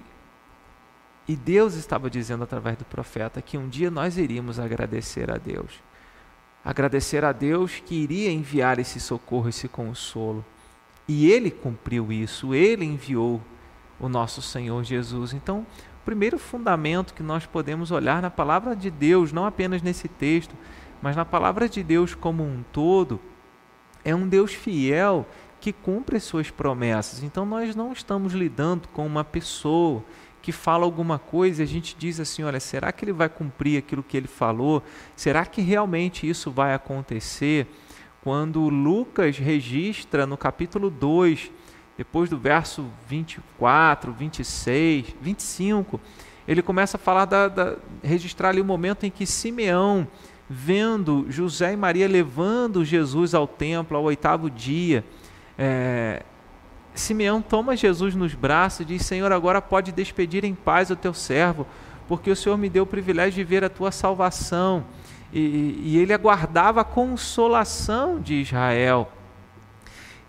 e 1.27 1.35
Deus 1.35 1.75
estava 1.75 2.09
dizendo 2.09 2.43
através 2.43 2.77
do 2.77 2.85
profeta 2.85 3.41
que 3.41 3.57
um 3.57 3.69
dia 3.69 3.89
nós 3.89 4.17
iríamos 4.17 4.59
agradecer 4.59 5.31
a 5.31 5.37
Deus. 5.37 5.81
Agradecer 6.65 7.23
a 7.23 7.31
Deus 7.31 7.81
que 7.85 7.95
iria 7.95 8.31
enviar 8.31 8.77
esse 8.77 8.99
socorro, 8.99 9.47
esse 9.47 9.67
consolo. 9.67 10.43
E 11.07 11.31
Ele 11.31 11.49
cumpriu 11.49 12.11
isso, 12.11 12.53
Ele 12.53 12.83
enviou 12.83 13.41
o 13.99 14.09
nosso 14.09 14.41
Senhor 14.41 14.83
Jesus. 14.83 15.33
Então, 15.33 15.65
primeiro 16.07 16.39
fundamento 16.39 17.13
que 17.13 17.21
nós 17.21 17.45
podemos 17.45 17.91
olhar 17.91 18.21
na 18.21 18.29
palavra 18.29 18.73
de 18.73 18.89
Deus, 18.89 19.33
não 19.33 19.45
apenas 19.45 19.81
nesse 19.81 20.07
texto, 20.07 20.55
mas 21.01 21.17
na 21.17 21.25
palavra 21.25 21.67
de 21.67 21.83
Deus 21.83 22.15
como 22.15 22.43
um 22.43 22.63
todo, 22.71 23.19
é 24.05 24.15
um 24.15 24.25
Deus 24.25 24.53
fiel 24.53 25.25
que 25.59 25.73
cumpre 25.73 26.17
suas 26.21 26.49
promessas. 26.49 27.23
Então 27.23 27.45
nós 27.45 27.75
não 27.75 27.91
estamos 27.91 28.31
lidando 28.31 28.87
com 28.87 29.05
uma 29.05 29.25
pessoa 29.25 30.01
que 30.41 30.53
fala 30.53 30.85
alguma 30.85 31.19
coisa 31.19 31.61
e 31.61 31.65
a 31.65 31.67
gente 31.67 31.93
diz 31.99 32.21
assim: 32.21 32.41
olha, 32.41 32.61
será 32.61 32.89
que 32.93 33.03
ele 33.03 33.11
vai 33.11 33.27
cumprir 33.27 33.77
aquilo 33.77 34.01
que 34.01 34.15
ele 34.15 34.29
falou? 34.29 34.81
Será 35.13 35.45
que 35.45 35.61
realmente 35.61 36.27
isso 36.27 36.49
vai 36.49 36.73
acontecer? 36.73 37.67
Quando 38.23 38.69
Lucas 38.69 39.37
registra 39.37 40.25
no 40.25 40.37
capítulo 40.37 40.89
2 40.89 41.51
depois 41.97 42.29
do 42.29 42.37
verso 42.37 42.85
24, 43.09 44.13
26, 44.13 45.15
25, 45.19 45.99
ele 46.47 46.61
começa 46.61 46.95
a 46.95 46.99
falar 46.99 47.25
da, 47.25 47.47
da, 47.47 47.75
registrar 48.03 48.49
ali 48.49 48.61
o 48.61 48.65
momento 48.65 49.05
em 49.05 49.09
que 49.09 49.25
Simeão, 49.25 50.07
vendo 50.47 51.25
José 51.27 51.73
e 51.73 51.75
Maria 51.75 52.07
levando 52.07 52.85
Jesus 52.85 53.33
ao 53.33 53.47
templo 53.47 53.97
ao 53.97 54.03
oitavo 54.03 54.49
dia, 54.49 55.03
é, 55.57 56.21
Simeão 56.93 57.41
toma 57.41 57.75
Jesus 57.75 58.13
nos 58.13 58.35
braços 58.35 58.81
e 58.81 58.85
diz: 58.85 59.03
Senhor, 59.03 59.31
agora 59.31 59.59
pode 59.59 59.91
despedir 59.91 60.45
em 60.45 60.53
paz 60.53 60.91
o 60.91 60.95
teu 60.95 61.15
servo, 61.15 61.65
porque 62.07 62.29
o 62.29 62.35
Senhor 62.35 62.57
me 62.57 62.69
deu 62.69 62.83
o 62.83 62.87
privilégio 62.87 63.33
de 63.33 63.43
ver 63.43 63.63
a 63.63 63.69
tua 63.69 63.91
salvação. 63.91 64.85
e, 65.33 65.81
e 65.83 65.97
ele 65.97 66.13
aguardava 66.13 66.81
a 66.81 66.83
consolação 66.83 68.19
de 68.21 68.35
Israel. 68.35 69.11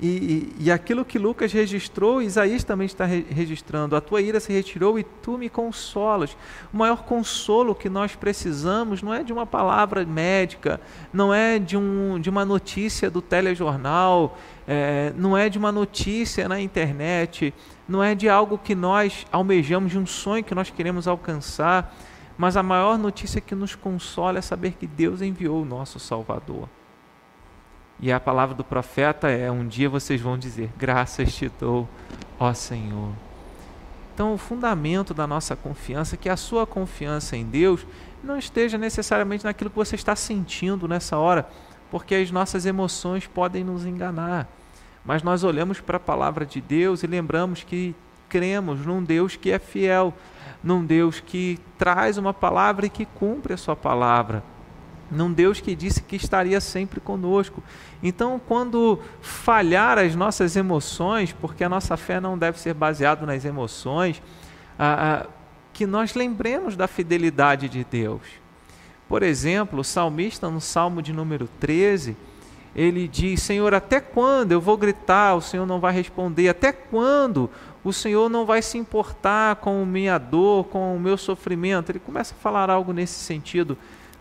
E, 0.00 0.54
e, 0.60 0.70
aquilo 0.70 1.04
que 1.04 1.18
Lucas 1.18 1.52
registrou, 1.52 2.22
Isaías 2.22 2.62
também 2.62 2.86
está 2.86 3.04
re 3.04 3.26
registrando. 3.28 3.96
A 3.96 4.00
tua 4.00 4.22
ira 4.22 4.38
se 4.38 4.52
retirou 4.52 4.96
e 4.96 5.02
tu 5.02 5.36
me 5.36 5.48
consolas. 5.48 6.36
O 6.72 6.76
maior 6.76 7.02
consolo 7.02 7.74
que 7.74 7.88
nós 7.88 8.14
precisamos 8.14 9.02
não 9.02 9.12
é 9.12 9.24
de 9.24 9.32
uma 9.32 9.44
palavra 9.44 10.04
médica, 10.04 10.80
não 11.12 11.34
é 11.34 11.58
de, 11.58 11.76
um, 11.76 12.20
de 12.20 12.30
uma 12.30 12.44
notícia 12.44 13.10
do 13.10 13.20
telejornal, 13.20 14.38
é, 14.68 15.12
não 15.16 15.36
é 15.36 15.48
de 15.48 15.58
uma 15.58 15.72
notícia 15.72 16.48
na 16.48 16.60
internet, 16.60 17.52
não 17.88 18.00
é 18.00 18.14
de 18.14 18.28
algo 18.28 18.56
que 18.56 18.76
nós 18.76 19.26
almejamos, 19.32 19.90
de 19.90 19.98
um 19.98 20.06
sonho 20.06 20.44
que 20.44 20.54
nós 20.54 20.70
queremos 20.70 21.08
alcançar. 21.08 21.92
Mas 22.36 22.56
a 22.56 22.62
maior 22.62 22.96
notícia 22.96 23.40
que 23.40 23.56
nos 23.56 23.74
consola 23.74 24.38
é 24.38 24.42
saber 24.42 24.74
que 24.74 24.86
Deus 24.86 25.22
enviou 25.22 25.60
o 25.60 25.64
nosso 25.64 25.98
Salvador. 25.98 26.68
E 28.00 28.12
a 28.12 28.20
palavra 28.20 28.54
do 28.54 28.62
profeta 28.62 29.28
é: 29.28 29.50
um 29.50 29.66
dia 29.66 29.88
vocês 29.88 30.20
vão 30.20 30.38
dizer, 30.38 30.70
graças 30.76 31.34
te 31.34 31.50
dou, 31.60 31.88
ó 32.38 32.52
Senhor. 32.52 33.12
Então, 34.14 34.34
o 34.34 34.38
fundamento 34.38 35.14
da 35.14 35.26
nossa 35.26 35.54
confiança 35.54 36.16
é 36.16 36.18
que 36.18 36.28
a 36.28 36.36
sua 36.36 36.66
confiança 36.66 37.36
em 37.36 37.44
Deus 37.44 37.86
não 38.22 38.36
esteja 38.36 38.76
necessariamente 38.76 39.44
naquilo 39.44 39.70
que 39.70 39.76
você 39.76 39.94
está 39.94 40.16
sentindo 40.16 40.88
nessa 40.88 41.16
hora, 41.16 41.48
porque 41.88 42.16
as 42.16 42.30
nossas 42.30 42.66
emoções 42.66 43.28
podem 43.28 43.62
nos 43.62 43.86
enganar. 43.86 44.48
Mas 45.04 45.22
nós 45.22 45.44
olhamos 45.44 45.80
para 45.80 45.98
a 45.98 46.00
palavra 46.00 46.44
de 46.44 46.60
Deus 46.60 47.04
e 47.04 47.06
lembramos 47.06 47.62
que 47.62 47.94
cremos 48.28 48.84
num 48.84 49.02
Deus 49.02 49.36
que 49.36 49.52
é 49.52 49.58
fiel, 49.58 50.12
num 50.64 50.84
Deus 50.84 51.20
que 51.20 51.58
traz 51.78 52.18
uma 52.18 52.34
palavra 52.34 52.86
e 52.86 52.90
que 52.90 53.06
cumpre 53.06 53.54
a 53.54 53.56
sua 53.56 53.76
palavra 53.76 54.42
num 55.10 55.32
Deus 55.32 55.60
que 55.60 55.74
disse 55.74 56.02
que 56.02 56.16
estaria 56.16 56.60
sempre 56.60 57.00
conosco. 57.00 57.62
Então, 58.02 58.40
quando 58.46 58.98
falhar 59.20 59.98
as 59.98 60.14
nossas 60.14 60.56
emoções, 60.56 61.32
porque 61.32 61.64
a 61.64 61.68
nossa 61.68 61.96
fé 61.96 62.20
não 62.20 62.36
deve 62.36 62.58
ser 62.58 62.74
baseada 62.74 63.24
nas 63.24 63.44
emoções, 63.44 64.22
ah, 64.78 65.24
ah, 65.24 65.26
que 65.72 65.86
nós 65.86 66.14
lembremos 66.14 66.76
da 66.76 66.86
fidelidade 66.86 67.68
de 67.68 67.84
Deus. 67.84 68.22
Por 69.08 69.22
exemplo, 69.22 69.80
o 69.80 69.84
salmista, 69.84 70.50
no 70.50 70.60
Salmo 70.60 71.00
de 71.00 71.12
número 71.12 71.48
13, 71.58 72.16
ele 72.76 73.08
diz: 73.08 73.42
Senhor, 73.42 73.72
até 73.72 74.00
quando 74.00 74.52
eu 74.52 74.60
vou 74.60 74.76
gritar, 74.76 75.34
o 75.34 75.40
Senhor 75.40 75.66
não 75.66 75.80
vai 75.80 75.92
responder? 75.92 76.48
Até 76.48 76.70
quando 76.70 77.50
o 77.82 77.92
Senhor 77.92 78.28
não 78.28 78.44
vai 78.44 78.60
se 78.60 78.76
importar 78.76 79.56
com 79.56 79.84
minha 79.84 80.18
dor, 80.18 80.66
com 80.66 80.94
o 80.94 81.00
meu 81.00 81.16
sofrimento? 81.16 81.90
Ele 81.90 81.98
começa 81.98 82.34
a 82.34 82.38
falar 82.38 82.68
algo 82.68 82.92
nesse 82.92 83.14
sentido 83.14 83.78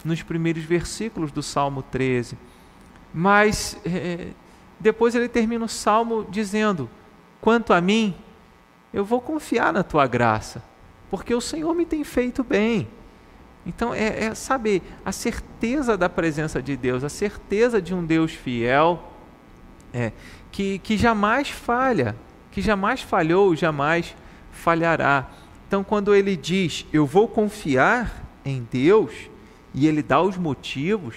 nos 0.08 0.24
primeiros 0.24 0.64
versículos 0.64 1.32
do 1.32 1.44
Salmo 1.44 1.84
13. 1.84 2.38
Mas 3.14 3.78
é, 3.86 4.30
depois 4.80 5.14
ele 5.14 5.28
termina 5.28 5.66
o 5.66 5.70
salmo 5.70 6.26
dizendo: 6.30 6.90
Quanto 7.42 7.74
a 7.74 7.82
mim, 7.82 8.16
eu 8.94 9.06
vou 9.06 9.22
confiar 9.22 9.72
na 9.72 9.84
tua 9.84 10.08
graça, 10.08 10.64
porque 11.10 11.36
o 11.36 11.42
Senhor 11.42 11.74
me 11.76 11.86
tem 11.86 12.04
feito 12.04 12.44
bem. 12.44 12.88
Então 13.66 13.94
é, 13.94 14.26
é 14.26 14.36
saber 14.36 14.82
a 15.04 15.12
certeza 15.12 15.98
da 15.98 16.08
presença 16.08 16.62
de 16.62 16.78
Deus, 16.78 17.04
a 17.04 17.10
certeza 17.10 17.82
de 17.82 17.94
um 17.94 18.06
Deus 18.06 18.32
fiel, 18.32 19.12
é, 19.94 20.12
que, 20.52 20.80
que 20.80 20.98
jamais 20.98 21.50
falha, 21.50 22.16
que 22.52 22.62
jamais 22.62 23.02
falhou, 23.02 23.56
jamais 23.56 24.16
falhará. 24.52 25.30
Então, 25.68 25.84
quando 25.84 26.16
ele 26.16 26.38
diz, 26.38 26.86
eu 26.94 27.06
vou 27.06 27.28
confiar 27.28 28.26
em 28.46 28.66
Deus, 28.72 29.12
e 29.78 29.86
ele 29.86 30.02
dá 30.02 30.20
os 30.20 30.36
motivos. 30.36 31.14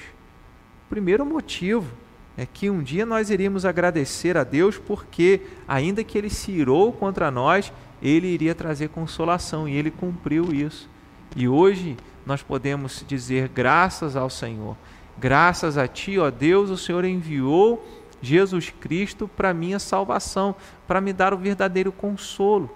O 0.84 0.90
primeiro 0.90 1.24
motivo 1.24 1.90
é 2.36 2.44
que 2.44 2.68
um 2.68 2.82
dia 2.82 3.06
nós 3.06 3.30
iríamos 3.30 3.64
agradecer 3.64 4.36
a 4.36 4.44
Deus 4.44 4.76
porque, 4.76 5.40
ainda 5.66 6.04
que 6.04 6.18
ele 6.18 6.28
se 6.28 6.52
irou 6.52 6.92
contra 6.92 7.30
nós, 7.30 7.72
ele 8.02 8.26
iria 8.26 8.54
trazer 8.54 8.90
consolação 8.90 9.66
e 9.66 9.74
ele 9.74 9.90
cumpriu 9.90 10.52
isso. 10.52 10.90
E 11.34 11.48
hoje 11.48 11.96
nós 12.26 12.42
podemos 12.42 13.02
dizer 13.08 13.48
graças 13.48 14.14
ao 14.14 14.28
Senhor. 14.28 14.76
Graças 15.16 15.78
a 15.78 15.88
ti, 15.88 16.18
ó 16.18 16.30
Deus, 16.30 16.68
o 16.68 16.76
Senhor 16.76 17.06
enviou 17.06 17.82
Jesus 18.20 18.68
Cristo 18.78 19.26
para 19.26 19.54
minha 19.54 19.78
salvação, 19.78 20.54
para 20.86 21.00
me 21.00 21.14
dar 21.14 21.32
o 21.32 21.38
verdadeiro 21.38 21.90
consolo. 21.90 22.68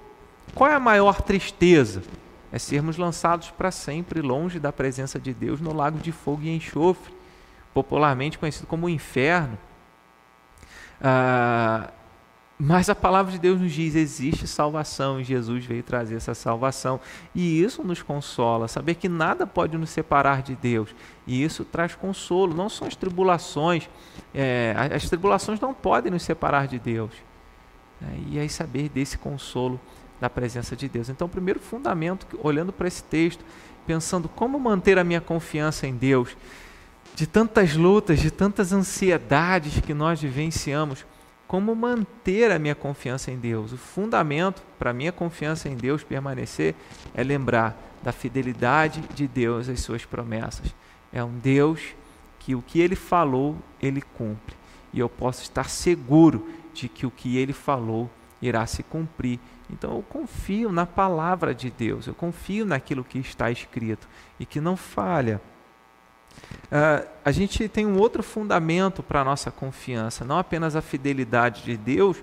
Qual 0.54 0.70
é 0.70 0.74
a 0.74 0.80
maior 0.80 1.20
tristeza? 1.20 2.02
É 2.54 2.58
sermos 2.60 2.96
lançados 2.96 3.50
para 3.50 3.72
sempre 3.72 4.22
longe 4.22 4.60
da 4.60 4.72
presença 4.72 5.18
de 5.18 5.34
Deus 5.34 5.60
no 5.60 5.74
lago 5.74 5.98
de 5.98 6.12
fogo 6.12 6.42
e 6.44 6.54
enxofre, 6.54 7.12
popularmente 7.74 8.38
conhecido 8.38 8.68
como 8.68 8.86
o 8.86 8.88
inferno. 8.88 9.58
Ah, 11.02 11.90
mas 12.56 12.88
a 12.88 12.94
palavra 12.94 13.32
de 13.32 13.40
Deus 13.40 13.60
nos 13.60 13.72
diz: 13.72 13.96
existe 13.96 14.46
salvação 14.46 15.20
e 15.20 15.24
Jesus 15.24 15.66
veio 15.66 15.82
trazer 15.82 16.14
essa 16.14 16.32
salvação. 16.32 17.00
E 17.34 17.60
isso 17.60 17.82
nos 17.82 18.02
consola, 18.02 18.68
saber 18.68 18.94
que 18.94 19.08
nada 19.08 19.48
pode 19.48 19.76
nos 19.76 19.90
separar 19.90 20.40
de 20.40 20.54
Deus. 20.54 20.94
E 21.26 21.42
isso 21.42 21.64
traz 21.64 21.96
consolo, 21.96 22.54
não 22.54 22.68
são 22.68 22.86
as 22.86 22.94
tribulações. 22.94 23.90
É, 24.32 24.76
as 24.94 25.08
tribulações 25.08 25.58
não 25.58 25.74
podem 25.74 26.12
nos 26.12 26.22
separar 26.22 26.68
de 26.68 26.78
Deus. 26.78 27.10
É, 28.00 28.16
e 28.30 28.38
aí 28.38 28.48
saber 28.48 28.88
desse 28.88 29.18
consolo 29.18 29.80
da 30.24 30.30
presença 30.30 30.74
de 30.74 30.88
Deus. 30.88 31.10
Então, 31.10 31.26
o 31.26 31.30
primeiro 31.30 31.60
fundamento, 31.60 32.26
olhando 32.42 32.72
para 32.72 32.88
esse 32.88 33.04
texto, 33.04 33.44
pensando 33.86 34.26
como 34.26 34.58
manter 34.58 34.98
a 34.98 35.04
minha 35.04 35.20
confiança 35.20 35.86
em 35.86 35.94
Deus, 35.94 36.34
de 37.14 37.26
tantas 37.26 37.76
lutas, 37.76 38.20
de 38.20 38.30
tantas 38.30 38.72
ansiedades 38.72 39.80
que 39.80 39.92
nós 39.92 40.22
vivenciamos, 40.22 41.04
como 41.46 41.74
manter 41.74 42.50
a 42.50 42.58
minha 42.58 42.74
confiança 42.74 43.30
em 43.30 43.36
Deus? 43.36 43.74
O 43.74 43.76
fundamento 43.76 44.62
para 44.78 44.90
a 44.90 44.94
minha 44.94 45.12
confiança 45.12 45.68
em 45.68 45.76
Deus 45.76 46.02
permanecer 46.02 46.74
é 47.14 47.22
lembrar 47.22 47.78
da 48.02 48.10
fidelidade 48.10 49.02
de 49.14 49.28
Deus 49.28 49.68
às 49.68 49.80
suas 49.80 50.06
promessas. 50.06 50.74
É 51.12 51.22
um 51.22 51.36
Deus 51.38 51.80
que 52.38 52.54
o 52.54 52.62
que 52.62 52.80
ele 52.80 52.96
falou, 52.96 53.58
ele 53.78 54.00
cumpre. 54.00 54.56
E 54.90 55.00
eu 55.00 55.08
posso 55.08 55.42
estar 55.42 55.68
seguro 55.68 56.48
de 56.72 56.88
que 56.88 57.04
o 57.04 57.10
que 57.10 57.36
ele 57.36 57.52
falou 57.52 58.10
irá 58.40 58.66
se 58.66 58.82
cumprir 58.82 59.38
então 59.74 59.96
eu 59.96 60.02
confio 60.02 60.70
na 60.70 60.86
palavra 60.86 61.52
de 61.52 61.68
Deus, 61.68 62.06
eu 62.06 62.14
confio 62.14 62.64
naquilo 62.64 63.02
que 63.02 63.18
está 63.18 63.50
escrito 63.50 64.08
e 64.38 64.46
que 64.46 64.60
não 64.60 64.76
falha. 64.76 65.40
Uh, 66.66 67.06
a 67.24 67.32
gente 67.32 67.68
tem 67.68 67.84
um 67.84 67.98
outro 67.98 68.22
fundamento 68.22 69.02
para 69.02 69.20
a 69.20 69.24
nossa 69.24 69.50
confiança, 69.50 70.24
não 70.24 70.38
apenas 70.38 70.76
a 70.76 70.80
fidelidade 70.80 71.62
de 71.64 71.76
Deus, 71.76 72.22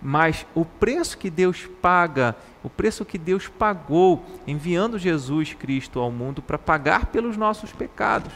mas 0.00 0.46
o 0.54 0.64
preço 0.64 1.18
que 1.18 1.28
Deus 1.28 1.68
paga, 1.80 2.36
o 2.62 2.70
preço 2.70 3.04
que 3.04 3.18
Deus 3.18 3.48
pagou 3.48 4.24
enviando 4.46 4.98
Jesus 4.98 5.54
Cristo 5.54 5.98
ao 5.98 6.10
mundo 6.10 6.40
para 6.40 6.58
pagar 6.58 7.06
pelos 7.06 7.36
nossos 7.36 7.72
pecados. 7.72 8.32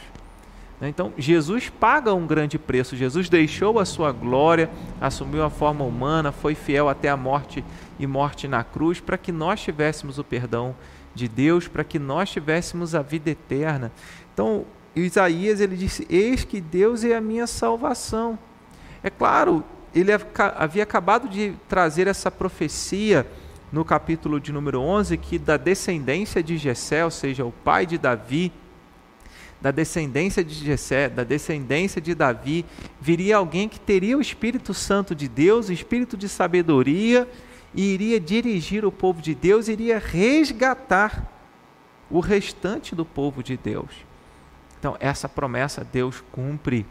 Né? 0.79 0.89
Então, 0.89 1.13
Jesus 1.17 1.69
paga 1.69 2.13
um 2.13 2.27
grande 2.27 2.57
preço. 2.59 2.95
Jesus 2.95 3.29
deixou 3.29 3.79
a 3.79 3.85
sua 3.85 4.11
glória, 4.11 4.69
assumiu 5.01 5.43
a 5.43 5.49
forma 5.49 5.83
humana, 5.83 6.31
foi 6.31 6.55
fiel 6.55 6.89
até 6.89 7.09
a 7.09 7.17
morte 7.17 7.63
e 7.99 8.05
morte 8.05 8.47
na 8.47 8.63
cruz 8.63 8.99
para 8.99 9.17
que 9.17 9.31
nós 9.31 9.61
tivéssemos 9.61 10.17
o 10.17 10.23
perdão 10.23 10.75
de 11.15 11.27
Deus, 11.27 11.67
para 11.67 11.83
que 11.83 11.97
nós 11.97 12.29
tivéssemos 12.29 12.93
a 12.93 13.01
vida 13.01 13.29
eterna. 13.29 13.91
Então, 14.33 14.65
Isaías 14.95 15.59
ele 15.59 15.75
disse: 15.75 16.05
Eis 16.09 16.43
que 16.43 16.61
Deus 16.61 17.03
é 17.03 17.15
a 17.15 17.21
minha 17.21 17.47
salvação. 17.47 18.37
É 19.03 19.09
claro, 19.09 19.63
ele 19.93 20.11
havia 20.57 20.83
acabado 20.83 21.27
de 21.27 21.53
trazer 21.67 22.07
essa 22.07 22.29
profecia 22.29 23.25
no 23.71 23.83
capítulo 23.83 24.39
de 24.39 24.51
número 24.51 24.79
11 24.79 25.17
que 25.17 25.37
da 25.37 25.57
descendência 25.57 26.41
de 26.41 26.57
Jessé, 26.57 27.03
ou 27.03 27.11
seja, 27.11 27.45
o 27.45 27.51
pai 27.51 27.85
de 27.85 27.97
Davi, 27.97 28.51
da 29.61 29.71
descendência 29.71 30.43
de 30.43 30.53
Jessé, 30.53 31.09
da 31.09 31.23
descendência 31.23 32.01
de 32.01 32.13
Davi, 32.13 32.65
viria 33.01 33.37
alguém 33.37 33.67
que 33.67 33.79
teria 33.79 34.17
o 34.17 34.21
Espírito 34.21 34.73
Santo 34.73 35.15
de 35.15 35.27
Deus, 35.27 35.69
o 35.69 35.73
espírito 35.73 36.15
de 36.15 36.29
sabedoria, 36.29 37.27
e 37.73 37.93
iria 37.93 38.19
dirigir 38.19 38.85
o 38.85 38.91
povo 38.91 39.21
de 39.21 39.33
Deus, 39.35 39.67
iria 39.67 39.99
resgatar 39.99 41.31
o 42.09 42.19
restante 42.19 42.95
do 42.95 43.03
povo 43.03 43.43
de 43.43 43.57
Deus. 43.57 43.89
Então, 44.79 44.95
essa 44.99 45.27
promessa 45.27 45.83
Deus 45.83 46.23
cumpre. 46.31 46.85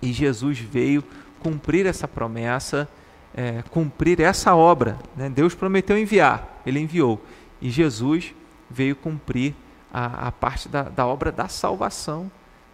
E 0.00 0.12
Jesus 0.12 0.58
veio 0.58 1.02
cumprir 1.40 1.86
essa 1.86 2.06
promessa, 2.06 2.88
é, 3.34 3.62
cumprir 3.70 4.20
essa 4.20 4.54
obra. 4.54 4.98
Né? 5.16 5.28
Deus 5.28 5.54
prometeu 5.54 5.98
enviar, 5.98 6.60
ele 6.64 6.78
enviou. 6.78 7.20
E 7.60 7.70
Jesus 7.70 8.34
veio 8.70 8.94
cumprir 8.94 9.54
a, 9.92 10.28
a 10.28 10.32
parte 10.32 10.68
da, 10.68 10.84
da 10.84 11.06
obra 11.06 11.30
da 11.30 11.48
salvação. 11.48 12.30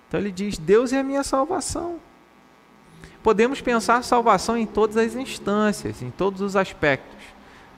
Então 0.06 0.20
ele 0.20 0.30
diz: 0.30 0.56
Deus 0.56 0.92
é 0.92 1.00
a 1.00 1.02
minha 1.02 1.22
salvação. 1.22 1.96
Podemos 3.22 3.60
pensar 3.60 4.02
salvação 4.04 4.56
em 4.56 4.66
todas 4.66 4.96
as 4.96 5.14
instâncias, 5.14 6.00
em 6.02 6.10
todos 6.10 6.40
os 6.40 6.56
aspectos. 6.56 7.18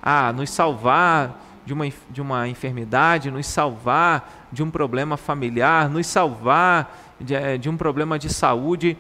Ah, 0.03 0.33
nos 0.33 0.51
salvar 0.51 1.41
de 1.65 1.73
uma, 1.73 1.87
de 2.11 2.21
uma 2.21 2.49
enfermidade, 2.49 3.31
nos 3.31 3.47
salvar 3.47 4.49
de 4.53 4.63
um 4.63 4.71
problema 4.71 5.17
familiar, 5.17 5.89
nos 5.89 6.07
salvar 6.07 7.17
de, 7.21 7.35
é, 7.35 7.59
de 7.59 7.69
um 7.69 7.77
problema 7.77 8.19
de 8.19 8.33
saúde, 8.33 8.97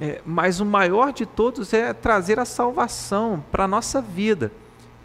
é, 0.00 0.20
mas 0.24 0.60
o 0.60 0.64
maior 0.64 1.12
de 1.12 1.26
todos 1.26 1.72
é 1.72 1.92
trazer 1.92 2.38
a 2.38 2.44
salvação 2.44 3.42
para 3.50 3.64
a 3.64 3.68
nossa 3.68 4.00
vida, 4.00 4.52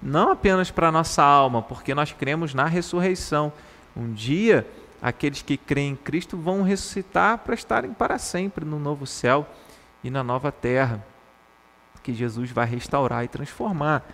não 0.01 0.31
apenas 0.31 0.69
para 0.69 0.89
a 0.89 0.91
nossa 0.91 1.23
alma, 1.23 1.61
porque 1.61 1.93
nós 1.95 2.11
cremos 2.11 2.53
na 2.53 2.65
ressurreição. 2.65 3.51
Um 3.97 4.13
dia, 4.13 4.67
aqueles 5.01 5.41
que 5.41 5.57
creem 5.57 5.93
em 5.93 5.95
Cristo 5.95 6.37
vão 6.37 6.61
ressuscitar 6.61 7.39
para 7.39 7.55
estarem 7.55 7.91
para 7.91 8.19
sempre 8.19 8.63
no 8.63 8.77
novo 8.77 9.07
céu 9.07 9.47
e 10.03 10.09
na 10.09 10.23
nova 10.23 10.51
terra, 10.51 11.03
que 12.03 12.13
Jesus 12.13 12.51
vai 12.51 12.67
restaurar 12.67 13.23
e 13.23 13.27
transformar. 13.27 14.07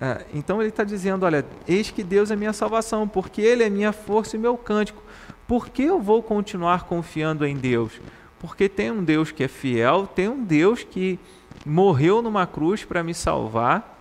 Ah, 0.00 0.22
então 0.32 0.60
ele 0.60 0.70
está 0.70 0.84
dizendo: 0.84 1.26
Olha, 1.26 1.44
eis 1.66 1.90
que 1.90 2.04
Deus 2.04 2.30
é 2.30 2.36
minha 2.36 2.52
salvação, 2.52 3.08
porque 3.08 3.42
Ele 3.42 3.64
é 3.64 3.70
minha 3.70 3.92
força 3.92 4.36
e 4.36 4.38
meu 4.38 4.56
cântico. 4.56 5.02
Por 5.46 5.68
que 5.68 5.82
eu 5.82 6.00
vou 6.00 6.22
continuar 6.22 6.84
confiando 6.84 7.44
em 7.44 7.56
Deus? 7.56 8.00
Porque 8.38 8.68
tem 8.68 8.90
um 8.90 9.02
Deus 9.02 9.32
que 9.32 9.44
é 9.44 9.48
fiel, 9.48 10.06
tem 10.06 10.28
um 10.28 10.42
Deus 10.42 10.84
que 10.84 11.18
morreu 11.66 12.22
numa 12.22 12.46
cruz 12.46 12.84
para 12.84 13.02
me 13.02 13.14
salvar, 13.14 13.98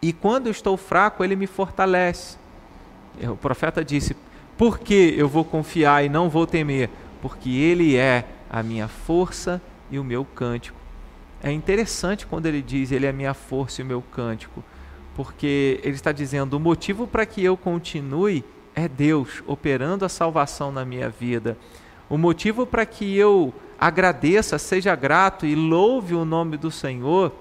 e 0.00 0.12
quando 0.12 0.46
eu 0.46 0.52
estou 0.52 0.76
fraco, 0.76 1.24
Ele 1.24 1.36
me 1.36 1.46
fortalece. 1.46 2.36
O 3.30 3.36
profeta 3.36 3.84
disse: 3.84 4.16
Por 4.56 4.78
que 4.78 5.14
eu 5.16 5.28
vou 5.28 5.44
confiar 5.44 6.04
e 6.04 6.08
não 6.08 6.28
vou 6.28 6.46
temer? 6.46 6.90
Porque 7.20 7.50
Ele 7.50 7.96
é 7.96 8.24
a 8.50 8.62
minha 8.62 8.88
força 8.88 9.60
e 9.90 9.98
o 9.98 10.04
meu 10.04 10.24
cântico. 10.24 10.78
É 11.42 11.50
interessante 11.52 12.26
quando 12.26 12.46
ele 12.46 12.62
diz: 12.62 12.92
Ele 12.92 13.06
é 13.06 13.10
a 13.10 13.12
minha 13.12 13.34
força 13.34 13.80
e 13.80 13.84
o 13.84 13.86
meu 13.86 14.02
cântico 14.02 14.62
porque 15.18 15.80
ele 15.82 15.96
está 15.96 16.12
dizendo: 16.12 16.56
o 16.56 16.60
motivo 16.60 17.04
para 17.04 17.26
que 17.26 17.42
eu 17.42 17.56
continue 17.56 18.44
é 18.72 18.86
Deus 18.86 19.42
operando 19.48 20.04
a 20.04 20.08
salvação 20.08 20.70
na 20.70 20.84
minha 20.84 21.08
vida. 21.08 21.58
O 22.08 22.16
motivo 22.16 22.64
para 22.64 22.86
que 22.86 23.16
eu 23.16 23.52
agradeça, 23.80 24.58
seja 24.58 24.94
grato 24.94 25.44
e 25.44 25.56
louve 25.56 26.14
o 26.14 26.24
nome 26.24 26.56
do 26.56 26.70
Senhor 26.70 27.32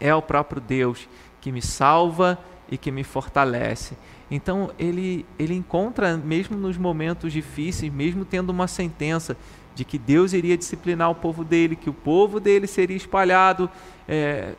é 0.00 0.12
o 0.12 0.20
próprio 0.20 0.60
Deus 0.60 1.08
que 1.40 1.52
me 1.52 1.62
salva 1.62 2.36
e 2.68 2.76
que 2.76 2.90
me 2.90 3.04
fortalece. 3.04 3.96
Então 4.30 4.70
ele, 4.78 5.24
ele 5.38 5.54
encontra, 5.54 6.16
mesmo 6.16 6.56
nos 6.56 6.76
momentos 6.76 7.32
difíceis, 7.32 7.92
mesmo 7.92 8.24
tendo 8.24 8.50
uma 8.50 8.66
sentença 8.66 9.36
de 9.74 9.84
que 9.84 9.98
Deus 9.98 10.32
iria 10.32 10.56
disciplinar 10.56 11.10
o 11.10 11.14
povo 11.14 11.44
dele, 11.44 11.76
que 11.76 11.88
o 11.88 11.94
povo 11.94 12.40
dele 12.40 12.66
seria 12.66 12.96
espalhado, 12.96 13.70
é, 14.08 14.54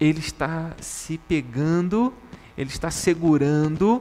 ele 0.00 0.20
está 0.20 0.72
se 0.80 1.18
pegando, 1.18 2.14
ele 2.56 2.70
está 2.70 2.90
segurando 2.90 4.00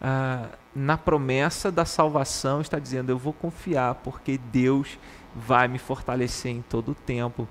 ah, 0.00 0.48
na 0.74 0.96
promessa 0.96 1.72
da 1.72 1.84
salvação, 1.84 2.60
está 2.60 2.78
dizendo: 2.78 3.10
Eu 3.10 3.18
vou 3.18 3.32
confiar, 3.32 3.96
porque 3.96 4.38
Deus 4.52 4.98
vai 5.34 5.68
me 5.68 5.78
fortalecer 5.78 6.52
em 6.52 6.62
todo 6.62 6.92
o 6.92 6.94
tempo. 6.94 7.48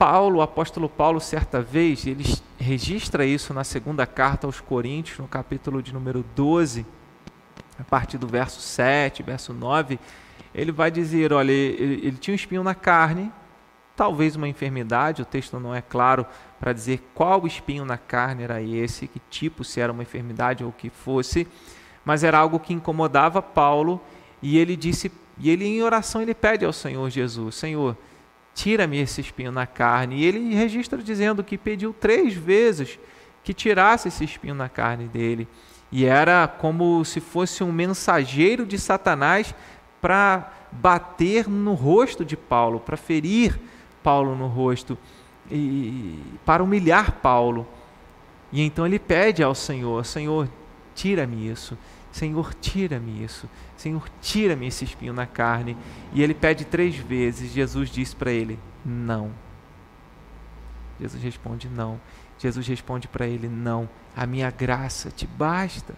Paulo, 0.00 0.38
o 0.38 0.40
apóstolo 0.40 0.88
Paulo, 0.88 1.20
certa 1.20 1.60
vez, 1.60 2.06
ele 2.06 2.24
registra 2.58 3.22
isso 3.26 3.52
na 3.52 3.64
segunda 3.64 4.06
carta 4.06 4.46
aos 4.46 4.58
Coríntios, 4.58 5.18
no 5.18 5.28
capítulo 5.28 5.82
de 5.82 5.92
número 5.92 6.24
12, 6.34 6.86
a 7.78 7.84
partir 7.84 8.16
do 8.16 8.26
verso 8.26 8.62
7, 8.62 9.22
verso 9.22 9.52
9, 9.52 10.00
ele 10.54 10.72
vai 10.72 10.90
dizer: 10.90 11.34
olha, 11.34 11.52
ele, 11.52 12.06
ele 12.06 12.16
tinha 12.16 12.32
um 12.32 12.34
espinho 12.34 12.62
na 12.62 12.74
carne, 12.74 13.30
talvez 13.94 14.36
uma 14.36 14.48
enfermidade, 14.48 15.20
o 15.20 15.26
texto 15.26 15.60
não 15.60 15.74
é 15.74 15.82
claro 15.82 16.24
para 16.58 16.72
dizer 16.72 17.06
qual 17.14 17.46
espinho 17.46 17.84
na 17.84 17.98
carne 17.98 18.44
era 18.44 18.62
esse, 18.62 19.06
que 19.06 19.20
tipo, 19.28 19.64
se 19.64 19.82
era 19.82 19.92
uma 19.92 20.02
enfermidade 20.02 20.64
ou 20.64 20.70
o 20.70 20.72
que 20.72 20.88
fosse, 20.88 21.46
mas 22.06 22.24
era 22.24 22.38
algo 22.38 22.58
que 22.58 22.72
incomodava 22.72 23.42
Paulo 23.42 24.00
e 24.40 24.56
ele 24.56 24.76
disse, 24.76 25.12
e 25.36 25.50
ele 25.50 25.66
em 25.66 25.82
oração 25.82 26.22
ele 26.22 26.32
pede 26.32 26.64
ao 26.64 26.72
Senhor 26.72 27.10
Jesus, 27.10 27.54
Senhor, 27.54 27.94
tira-me 28.54 28.98
esse 28.98 29.20
espinho 29.20 29.52
na 29.52 29.66
carne. 29.66 30.16
E 30.16 30.24
ele 30.24 30.54
registra 30.54 31.02
dizendo 31.02 31.42
que 31.44 31.56
pediu 31.56 31.92
três 31.92 32.34
vezes 32.34 32.98
que 33.42 33.54
tirasse 33.54 34.08
esse 34.08 34.24
espinho 34.24 34.54
na 34.54 34.68
carne 34.68 35.06
dele. 35.06 35.48
E 35.92 36.04
era 36.04 36.46
como 36.46 37.04
se 37.04 37.20
fosse 37.20 37.64
um 37.64 37.72
mensageiro 37.72 38.64
de 38.64 38.78
Satanás 38.78 39.54
para 40.00 40.52
bater 40.70 41.48
no 41.48 41.74
rosto 41.74 42.24
de 42.24 42.36
Paulo, 42.36 42.78
para 42.78 42.96
ferir 42.96 43.58
Paulo 44.02 44.36
no 44.36 44.46
rosto 44.46 44.96
e 45.50 46.18
para 46.44 46.62
humilhar 46.62 47.12
Paulo. 47.12 47.66
E 48.52 48.62
então 48.62 48.86
ele 48.86 48.98
pede 48.98 49.42
ao 49.42 49.54
Senhor: 49.54 50.04
Senhor, 50.04 50.48
tira-me 50.94 51.48
isso. 51.48 51.76
Senhor, 52.12 52.54
tira-me 52.54 53.22
isso. 53.22 53.48
Senhor, 53.76 54.08
tira-me 54.20 54.66
esse 54.66 54.84
espinho 54.84 55.12
na 55.12 55.26
carne. 55.26 55.76
E 56.12 56.22
ele 56.22 56.34
pede 56.34 56.64
três 56.64 56.96
vezes. 56.96 57.52
Jesus 57.52 57.90
disse 57.90 58.16
para 58.16 58.32
ele: 58.32 58.58
Não. 58.84 59.30
Jesus 60.98 61.22
responde: 61.22 61.68
Não. 61.68 62.00
Jesus 62.38 62.66
responde 62.66 63.06
para 63.06 63.26
ele: 63.26 63.48
Não. 63.48 63.88
A 64.16 64.26
minha 64.26 64.50
graça 64.50 65.10
te 65.10 65.26
basta. 65.26 65.94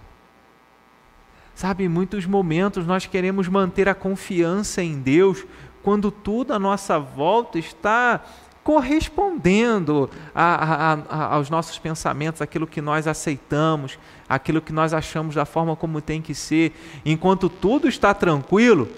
Sabe, 1.55 1.85
em 1.85 1.88
muitos 1.88 2.25
momentos 2.27 2.87
nós 2.87 3.07
queremos 3.07 3.48
manter 3.48 3.88
a 3.88 3.94
confiança 3.94 4.83
em 4.83 5.01
Deus 5.01 5.44
quando 5.83 6.11
tudo 6.11 6.55
à 6.55 6.59
nossa 6.59 6.98
volta 6.98 7.59
está 7.59 8.25
correspondendo 8.62 10.09
a, 10.35 10.55
a, 10.55 10.92
a, 10.92 11.35
aos 11.35 11.51
nossos 11.51 11.79
pensamentos, 11.79 12.40
aquilo 12.40 12.66
que 12.66 12.81
nós 12.81 13.07
aceitamos, 13.07 13.98
aquilo 14.29 14.61
que 14.61 14.72
nós 14.72 14.94
achamos 14.94 15.35
da 15.35 15.44
forma 15.44 15.75
como 15.75 16.01
tem 16.01 16.22
que 16.22 16.35
ser, 16.35 16.72
enquanto 17.05 17.48
tudo 17.48 17.88
está 17.88 18.14
tranquilo, 18.14 18.88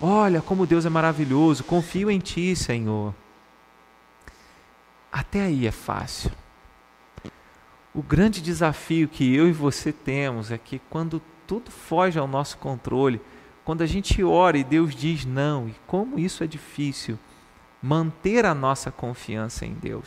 olha 0.00 0.40
como 0.40 0.66
Deus 0.66 0.86
é 0.86 0.88
maravilhoso, 0.88 1.64
confio 1.64 2.10
em 2.10 2.18
Ti, 2.18 2.54
Senhor. 2.54 3.14
Até 5.10 5.42
aí 5.42 5.66
é 5.66 5.72
fácil. 5.72 6.30
O 7.92 8.02
grande 8.02 8.40
desafio 8.40 9.08
que 9.08 9.34
eu 9.34 9.48
e 9.48 9.52
você 9.52 9.92
temos 9.92 10.52
é 10.52 10.58
que 10.58 10.80
quando 10.90 11.20
tudo 11.46 11.70
foge 11.70 12.18
ao 12.18 12.28
nosso 12.28 12.58
controle, 12.58 13.20
quando 13.64 13.82
a 13.82 13.86
gente 13.86 14.22
ora 14.22 14.56
e 14.56 14.62
Deus 14.62 14.94
diz 14.94 15.24
não, 15.24 15.68
e 15.68 15.74
como 15.86 16.18
isso 16.18 16.44
é 16.44 16.46
difícil, 16.46 17.18
manter 17.82 18.44
a 18.44 18.54
nossa 18.54 18.90
confiança 18.90 19.64
em 19.64 19.72
Deus. 19.72 20.06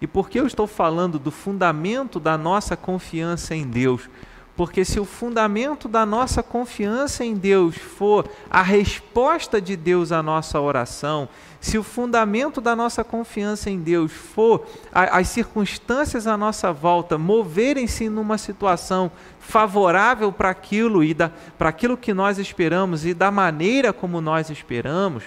E 0.00 0.06
por 0.06 0.28
que 0.28 0.38
eu 0.38 0.46
estou 0.46 0.66
falando 0.66 1.18
do 1.18 1.30
fundamento 1.30 2.20
da 2.20 2.36
nossa 2.36 2.76
confiança 2.76 3.54
em 3.54 3.66
Deus? 3.66 4.08
Porque 4.56 4.86
se 4.86 4.98
o 4.98 5.04
fundamento 5.04 5.86
da 5.86 6.06
nossa 6.06 6.42
confiança 6.42 7.22
em 7.22 7.34
Deus 7.34 7.76
for 7.76 8.26
a 8.50 8.62
resposta 8.62 9.60
de 9.60 9.76
Deus 9.76 10.12
à 10.12 10.22
nossa 10.22 10.58
oração, 10.58 11.28
se 11.60 11.76
o 11.76 11.82
fundamento 11.82 12.58
da 12.60 12.74
nossa 12.74 13.04
confiança 13.04 13.68
em 13.68 13.78
Deus 13.78 14.12
for 14.12 14.66
a, 14.90 15.18
as 15.18 15.28
circunstâncias 15.28 16.26
à 16.26 16.38
nossa 16.38 16.72
volta 16.72 17.18
moverem-se 17.18 18.08
numa 18.08 18.38
situação 18.38 19.10
favorável 19.38 20.32
para 20.32 20.48
aquilo 20.48 21.04
e 21.04 21.14
para 21.58 21.68
aquilo 21.68 21.96
que 21.96 22.14
nós 22.14 22.38
esperamos 22.38 23.04
e 23.04 23.12
da 23.12 23.30
maneira 23.30 23.92
como 23.92 24.22
nós 24.22 24.48
esperamos, 24.48 25.24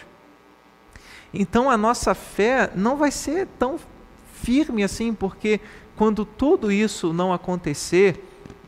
então 1.33 1.69
a 1.69 1.77
nossa 1.77 2.13
fé 2.15 2.71
não 2.75 2.97
vai 2.97 3.11
ser 3.11 3.47
tão 3.57 3.79
firme 4.33 4.83
assim, 4.83 5.13
porque 5.13 5.59
quando 5.95 6.25
tudo 6.25 6.71
isso 6.71 7.11
não 7.13 7.33
acontecer, 7.33 8.23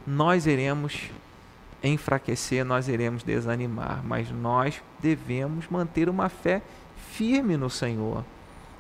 nós 0.06 0.46
iremos 0.46 1.10
enfraquecer, 1.84 2.64
nós 2.64 2.88
iremos 2.88 3.24
desanimar, 3.24 4.02
mas 4.04 4.30
nós 4.30 4.82
devemos 5.00 5.68
manter 5.70 6.10
uma 6.10 6.30
fé 6.30 6.62
firme 7.12 7.58
no 7.58 7.70
Senhor. 7.70 8.24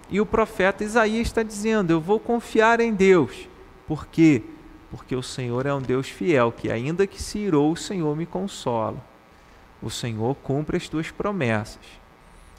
E 0.09 0.19
o 0.19 0.25
profeta 0.25 0.83
Isaías 0.83 1.27
está 1.27 1.41
dizendo: 1.41 1.91
Eu 1.91 2.01
vou 2.01 2.19
confiar 2.19 2.79
em 2.79 2.93
Deus. 2.93 3.47
Por 3.87 4.05
quê? 4.07 4.43
Porque 4.89 5.15
o 5.15 5.23
Senhor 5.23 5.65
é 5.65 5.73
um 5.73 5.81
Deus 5.81 6.09
fiel, 6.09 6.51
que 6.51 6.69
ainda 6.69 7.07
que 7.07 7.21
se 7.21 7.39
irou, 7.39 7.71
o 7.71 7.77
Senhor 7.77 8.15
me 8.15 8.25
consola. 8.25 8.97
O 9.81 9.89
Senhor 9.89 10.35
cumpre 10.35 10.77
as 10.77 10.87
tuas 10.89 11.09
promessas. 11.09 12.00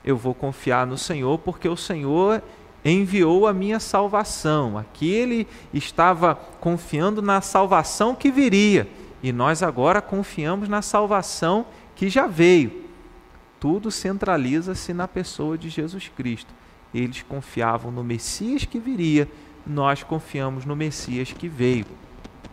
Eu 0.04 0.16
vou 0.16 0.34
confiar 0.34 0.86
no 0.86 0.98
Senhor, 0.98 1.38
porque 1.38 1.68
o 1.68 1.76
Senhor 1.76 2.42
enviou 2.84 3.46
a 3.46 3.52
minha 3.52 3.78
salvação. 3.78 4.76
Aqui 4.76 5.10
ele 5.10 5.46
estava 5.72 6.34
confiando 6.34 7.22
na 7.22 7.40
salvação 7.40 8.14
que 8.14 8.30
viria, 8.30 8.88
e 9.22 9.32
nós 9.32 9.62
agora 9.62 10.02
confiamos 10.02 10.68
na 10.68 10.82
salvação 10.82 11.66
que 11.94 12.08
já 12.08 12.26
veio. 12.26 12.82
Tudo 13.60 13.90
centraliza-se 13.90 14.92
na 14.92 15.06
pessoa 15.06 15.56
de 15.56 15.68
Jesus 15.68 16.10
Cristo. 16.16 16.52
Eles 16.92 17.22
confiavam 17.22 17.92
no 17.92 18.02
Messias 18.02 18.64
que 18.64 18.80
viria, 18.80 19.28
nós 19.64 20.02
confiamos 20.02 20.64
no 20.64 20.74
Messias 20.74 21.32
que 21.32 21.48
veio. 21.48 21.86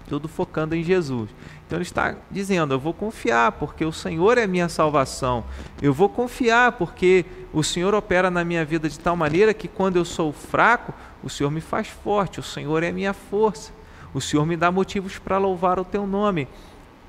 Tudo 0.10 0.28
focando 0.28 0.76
em 0.76 0.84
Jesus. 0.84 1.30
Então 1.65 1.78
ele 1.78 1.84
está 1.84 2.15
dizendo: 2.30 2.74
Eu 2.74 2.80
vou 2.80 2.93
confiar, 2.93 3.54
porque 3.54 3.86
o 3.86 3.93
Senhor 3.93 4.38
é 4.38 4.45
minha 4.45 4.67
salvação. 4.67 5.45
Eu 5.82 5.93
vou 5.93 6.10
confiar, 6.10 6.74
porque 6.74 7.26
o 7.54 7.63
Senhor 7.63 7.93
opera 7.93 8.30
na 8.30 8.43
minha 8.43 8.65
vida 8.65 8.89
de 8.89 9.00
tal 9.00 9.15
maneira 9.15 9.54
que 9.54 9.67
quando 9.67 9.95
eu 9.95 10.04
sou 10.04 10.34
fraco, 10.34 10.93
o 11.24 11.30
Senhor 11.30 11.52
me 11.52 11.62
faz 11.62 11.88
forte. 11.88 12.39
O 12.39 12.43
Senhor 12.43 12.84
é 12.84 12.91
minha 12.91 13.13
força. 13.13 13.72
O 14.13 14.19
Senhor 14.19 14.45
me 14.45 14.58
dá 14.58 14.72
motivos 14.72 15.19
para 15.19 15.38
louvar 15.38 15.80
o 15.80 15.86
teu 15.86 16.06
nome. 16.08 16.48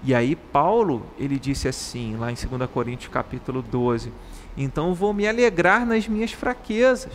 E 0.05 0.15
aí 0.15 0.37
Paulo, 0.37 1.07
ele 1.19 1.39
disse 1.39 1.69
assim, 1.69 2.17
lá 2.17 2.31
em 2.31 2.35
2 2.35 2.71
Coríntios 2.71 3.13
capítulo 3.13 3.63
12: 3.63 4.13
então 4.57 4.95
vou 4.95 5.13
me 5.13 5.27
alegrar 5.27 5.87
nas 5.87 6.07
minhas 6.07 6.33
fraquezas. 6.33 7.13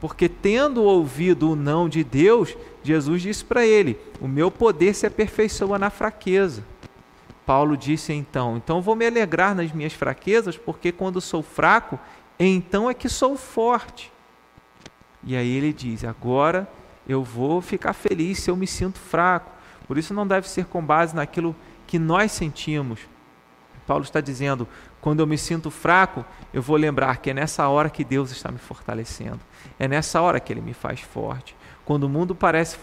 Porque 0.00 0.28
tendo 0.28 0.82
ouvido 0.82 1.50
o 1.50 1.56
não 1.56 1.88
de 1.88 2.04
Deus, 2.04 2.56
Jesus 2.82 3.22
disse 3.22 3.44
para 3.44 3.64
ele: 3.64 3.98
O 4.20 4.28
meu 4.28 4.50
poder 4.50 4.94
se 4.94 5.06
aperfeiçoa 5.06 5.78
na 5.78 5.90
fraqueza. 5.90 6.62
Paulo 7.46 7.76
disse 7.76 8.12
então: 8.12 8.56
Então 8.56 8.82
vou 8.82 8.94
me 8.94 9.06
alegrar 9.06 9.54
nas 9.54 9.72
minhas 9.72 9.92
fraquezas, 9.92 10.56
porque 10.56 10.92
quando 10.92 11.20
sou 11.20 11.42
fraco, 11.42 11.98
então 12.38 12.90
é 12.90 12.94
que 12.94 13.08
sou 13.08 13.36
forte. 13.36 14.12
E 15.24 15.36
aí 15.36 15.48
ele 15.48 15.72
diz: 15.72 16.04
Agora 16.04 16.68
eu 17.08 17.22
vou 17.22 17.60
ficar 17.60 17.92
feliz 17.92 18.40
se 18.40 18.50
eu 18.50 18.56
me 18.56 18.66
sinto 18.66 18.98
fraco. 18.98 19.52
Por 19.86 19.96
isso 19.96 20.12
não 20.12 20.26
deve 20.26 20.48
ser 20.48 20.66
com 20.66 20.84
base 20.84 21.14
naquilo 21.14 21.54
que 21.86 21.98
nós 21.98 22.32
sentimos. 22.32 23.00
Paulo 23.86 24.02
está 24.02 24.20
dizendo: 24.20 24.68
quando 25.06 25.20
eu 25.20 25.26
me 25.28 25.38
sinto 25.38 25.70
fraco, 25.70 26.24
eu 26.52 26.60
vou 26.60 26.76
lembrar 26.76 27.18
que 27.18 27.30
é 27.30 27.32
nessa 27.32 27.68
hora 27.68 27.88
que 27.88 28.02
Deus 28.02 28.32
está 28.32 28.50
me 28.50 28.58
fortalecendo. 28.58 29.38
É 29.78 29.86
nessa 29.86 30.20
hora 30.20 30.40
que 30.40 30.52
Ele 30.52 30.60
me 30.60 30.74
faz 30.74 30.98
forte. 30.98 31.54
Quando 31.84 32.02
o 32.02 32.08
mundo 32.08 32.34
parece 32.34 32.76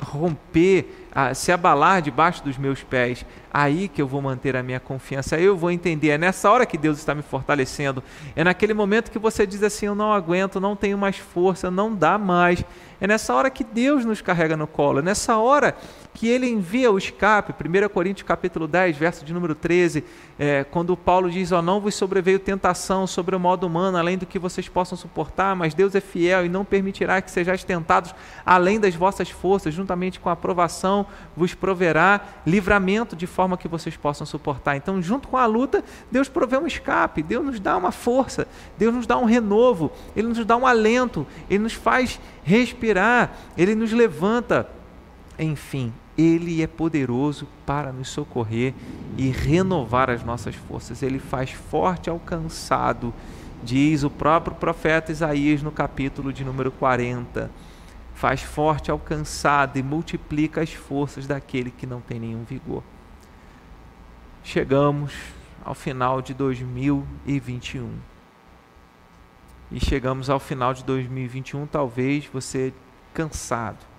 romper, 0.00 1.08
se 1.34 1.52
abalar 1.52 2.00
debaixo 2.00 2.42
dos 2.42 2.56
meus 2.56 2.82
pés, 2.82 3.26
aí 3.52 3.86
que 3.86 4.00
eu 4.00 4.06
vou 4.06 4.22
manter 4.22 4.56
a 4.56 4.62
minha 4.62 4.80
confiança, 4.80 5.36
aí 5.36 5.44
eu 5.44 5.58
vou 5.58 5.70
entender. 5.70 6.08
É 6.08 6.16
nessa 6.16 6.50
hora 6.50 6.64
que 6.64 6.78
Deus 6.78 6.96
está 6.96 7.14
me 7.14 7.20
fortalecendo. 7.20 8.02
É 8.34 8.42
naquele 8.42 8.72
momento 8.72 9.10
que 9.10 9.18
você 9.18 9.46
diz 9.46 9.62
assim: 9.62 9.84
Eu 9.84 9.94
não 9.94 10.14
aguento, 10.14 10.58
não 10.58 10.74
tenho 10.74 10.96
mais 10.96 11.18
força, 11.18 11.70
não 11.70 11.94
dá 11.94 12.16
mais. 12.16 12.64
É 13.00 13.06
nessa 13.06 13.34
hora 13.34 13.50
que 13.50 13.62
Deus 13.62 14.04
nos 14.04 14.20
carrega 14.20 14.56
no 14.56 14.66
colo. 14.66 15.00
É 15.00 15.02
nessa 15.02 15.36
hora 15.36 15.76
que 16.16 16.26
ele 16.28 16.48
envia 16.48 16.90
o 16.90 16.96
escape. 16.96 17.52
1 17.52 17.88
Coríntios 17.90 18.26
capítulo 18.26 18.66
10, 18.66 18.96
verso 18.96 19.24
de 19.24 19.34
número 19.34 19.54
13, 19.54 20.02
é, 20.38 20.64
quando 20.64 20.96
Paulo 20.96 21.30
diz, 21.30 21.52
ó, 21.52 21.60
não 21.60 21.78
vos 21.78 21.94
sobreveio 21.94 22.38
tentação 22.38 23.06
sobre 23.06 23.36
o 23.36 23.40
modo 23.40 23.66
humano, 23.66 23.98
além 23.98 24.16
do 24.16 24.24
que 24.24 24.38
vocês 24.38 24.66
possam 24.66 24.96
suportar, 24.96 25.54
mas 25.54 25.74
Deus 25.74 25.94
é 25.94 26.00
fiel 26.00 26.46
e 26.46 26.48
não 26.48 26.64
permitirá 26.64 27.20
que 27.20 27.30
sejais 27.30 27.64
tentados 27.64 28.14
além 28.46 28.80
das 28.80 28.94
vossas 28.94 29.28
forças, 29.28 29.74
juntamente 29.74 30.18
com 30.18 30.30
a 30.30 30.32
aprovação, 30.32 31.06
vos 31.36 31.52
proverá 31.52 32.20
livramento 32.46 33.14
de 33.14 33.26
forma 33.26 33.58
que 33.58 33.68
vocês 33.68 33.96
possam 33.96 34.26
suportar. 34.26 34.76
Então, 34.76 35.02
junto 35.02 35.28
com 35.28 35.36
a 35.36 35.44
luta, 35.44 35.84
Deus 36.10 36.28
provê 36.28 36.56
um 36.56 36.66
escape, 36.66 37.22
Deus 37.22 37.44
nos 37.44 37.60
dá 37.60 37.76
uma 37.76 37.92
força, 37.92 38.48
Deus 38.78 38.94
nos 38.94 39.06
dá 39.06 39.18
um 39.18 39.26
renovo, 39.26 39.92
Ele 40.16 40.28
nos 40.28 40.44
dá 40.46 40.56
um 40.56 40.66
alento, 40.66 41.26
Ele 41.50 41.64
nos 41.64 41.74
faz 41.74 42.18
respirar, 42.42 42.85
Ele 43.56 43.74
nos 43.74 43.92
levanta. 43.92 44.68
Enfim, 45.38 45.92
ele 46.16 46.62
é 46.62 46.66
poderoso 46.66 47.46
para 47.66 47.92
nos 47.92 48.08
socorrer 48.08 48.72
e 49.18 49.28
renovar 49.28 50.08
as 50.10 50.24
nossas 50.24 50.54
forças. 50.54 51.02
Ele 51.02 51.18
faz 51.18 51.50
forte 51.50 52.08
ao 52.08 52.18
cansado, 52.18 53.12
diz 53.62 54.02
o 54.02 54.10
próprio 54.10 54.56
profeta 54.56 55.12
Isaías 55.12 55.62
no 55.62 55.70
capítulo 55.70 56.32
de 56.32 56.44
número 56.44 56.70
40. 56.72 57.50
Faz 58.14 58.40
forte 58.40 58.90
ao 58.90 58.98
cansado 58.98 59.78
e 59.78 59.82
multiplica 59.82 60.62
as 60.62 60.72
forças 60.72 61.26
daquele 61.26 61.70
que 61.70 61.86
não 61.86 62.00
tem 62.00 62.18
nenhum 62.18 62.44
vigor. 62.44 62.82
Chegamos 64.42 65.12
ao 65.62 65.74
final 65.74 66.22
de 66.22 66.32
2021. 66.32 67.90
E 69.70 69.80
chegamos 69.80 70.30
ao 70.30 70.38
final 70.38 70.72
de 70.72 70.84
2021, 70.84 71.66
talvez 71.66 72.26
você 72.26 72.72
cansado 73.12 73.96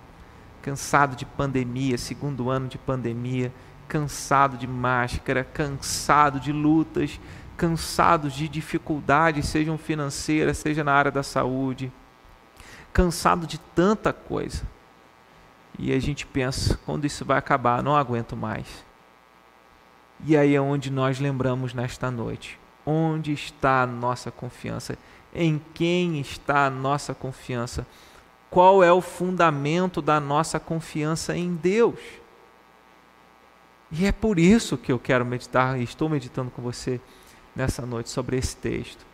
cansado 0.68 1.16
de 1.16 1.24
pandemia, 1.24 1.96
segundo 1.96 2.50
ano 2.50 2.68
de 2.68 2.76
pandemia, 2.76 3.52
cansado 3.86 4.56
de 4.56 4.66
máscara, 4.66 5.42
cansado 5.42 6.38
de 6.38 6.52
lutas, 6.52 7.18
cansados 7.56 8.34
de 8.34 8.48
dificuldades, 8.48 9.46
sejam 9.48 9.78
financeiras, 9.78 10.58
seja 10.58 10.84
na 10.84 10.92
área 10.92 11.10
da 11.10 11.22
saúde, 11.22 11.90
cansado 12.92 13.46
de 13.46 13.58
tanta 13.58 14.12
coisa. 14.12 14.62
E 15.78 15.92
a 15.92 15.98
gente 15.98 16.26
pensa, 16.26 16.78
quando 16.84 17.06
isso 17.06 17.24
vai 17.24 17.38
acabar, 17.38 17.82
não 17.82 17.96
aguento 17.96 18.36
mais. 18.36 18.66
E 20.24 20.36
aí 20.36 20.54
é 20.54 20.60
onde 20.60 20.90
nós 20.90 21.20
lembramos 21.20 21.72
nesta 21.72 22.10
noite. 22.10 22.58
Onde 22.84 23.32
está 23.32 23.82
a 23.82 23.86
nossa 23.86 24.30
confiança? 24.30 24.98
Em 25.34 25.60
quem 25.74 26.20
está 26.20 26.66
a 26.66 26.70
nossa 26.70 27.14
confiança? 27.14 27.86
qual 28.50 28.82
é 28.82 28.92
o 28.92 29.00
fundamento 29.00 30.00
da 30.00 30.18
nossa 30.20 30.58
confiança 30.58 31.36
em 31.36 31.54
Deus. 31.54 31.98
E 33.90 34.06
é 34.06 34.12
por 34.12 34.38
isso 34.38 34.76
que 34.76 34.92
eu 34.92 34.98
quero 34.98 35.24
meditar 35.24 35.78
e 35.78 35.82
estou 35.82 36.08
meditando 36.08 36.50
com 36.50 36.62
você 36.62 37.00
nessa 37.54 37.84
noite 37.86 38.10
sobre 38.10 38.36
esse 38.36 38.56
texto. 38.56 39.06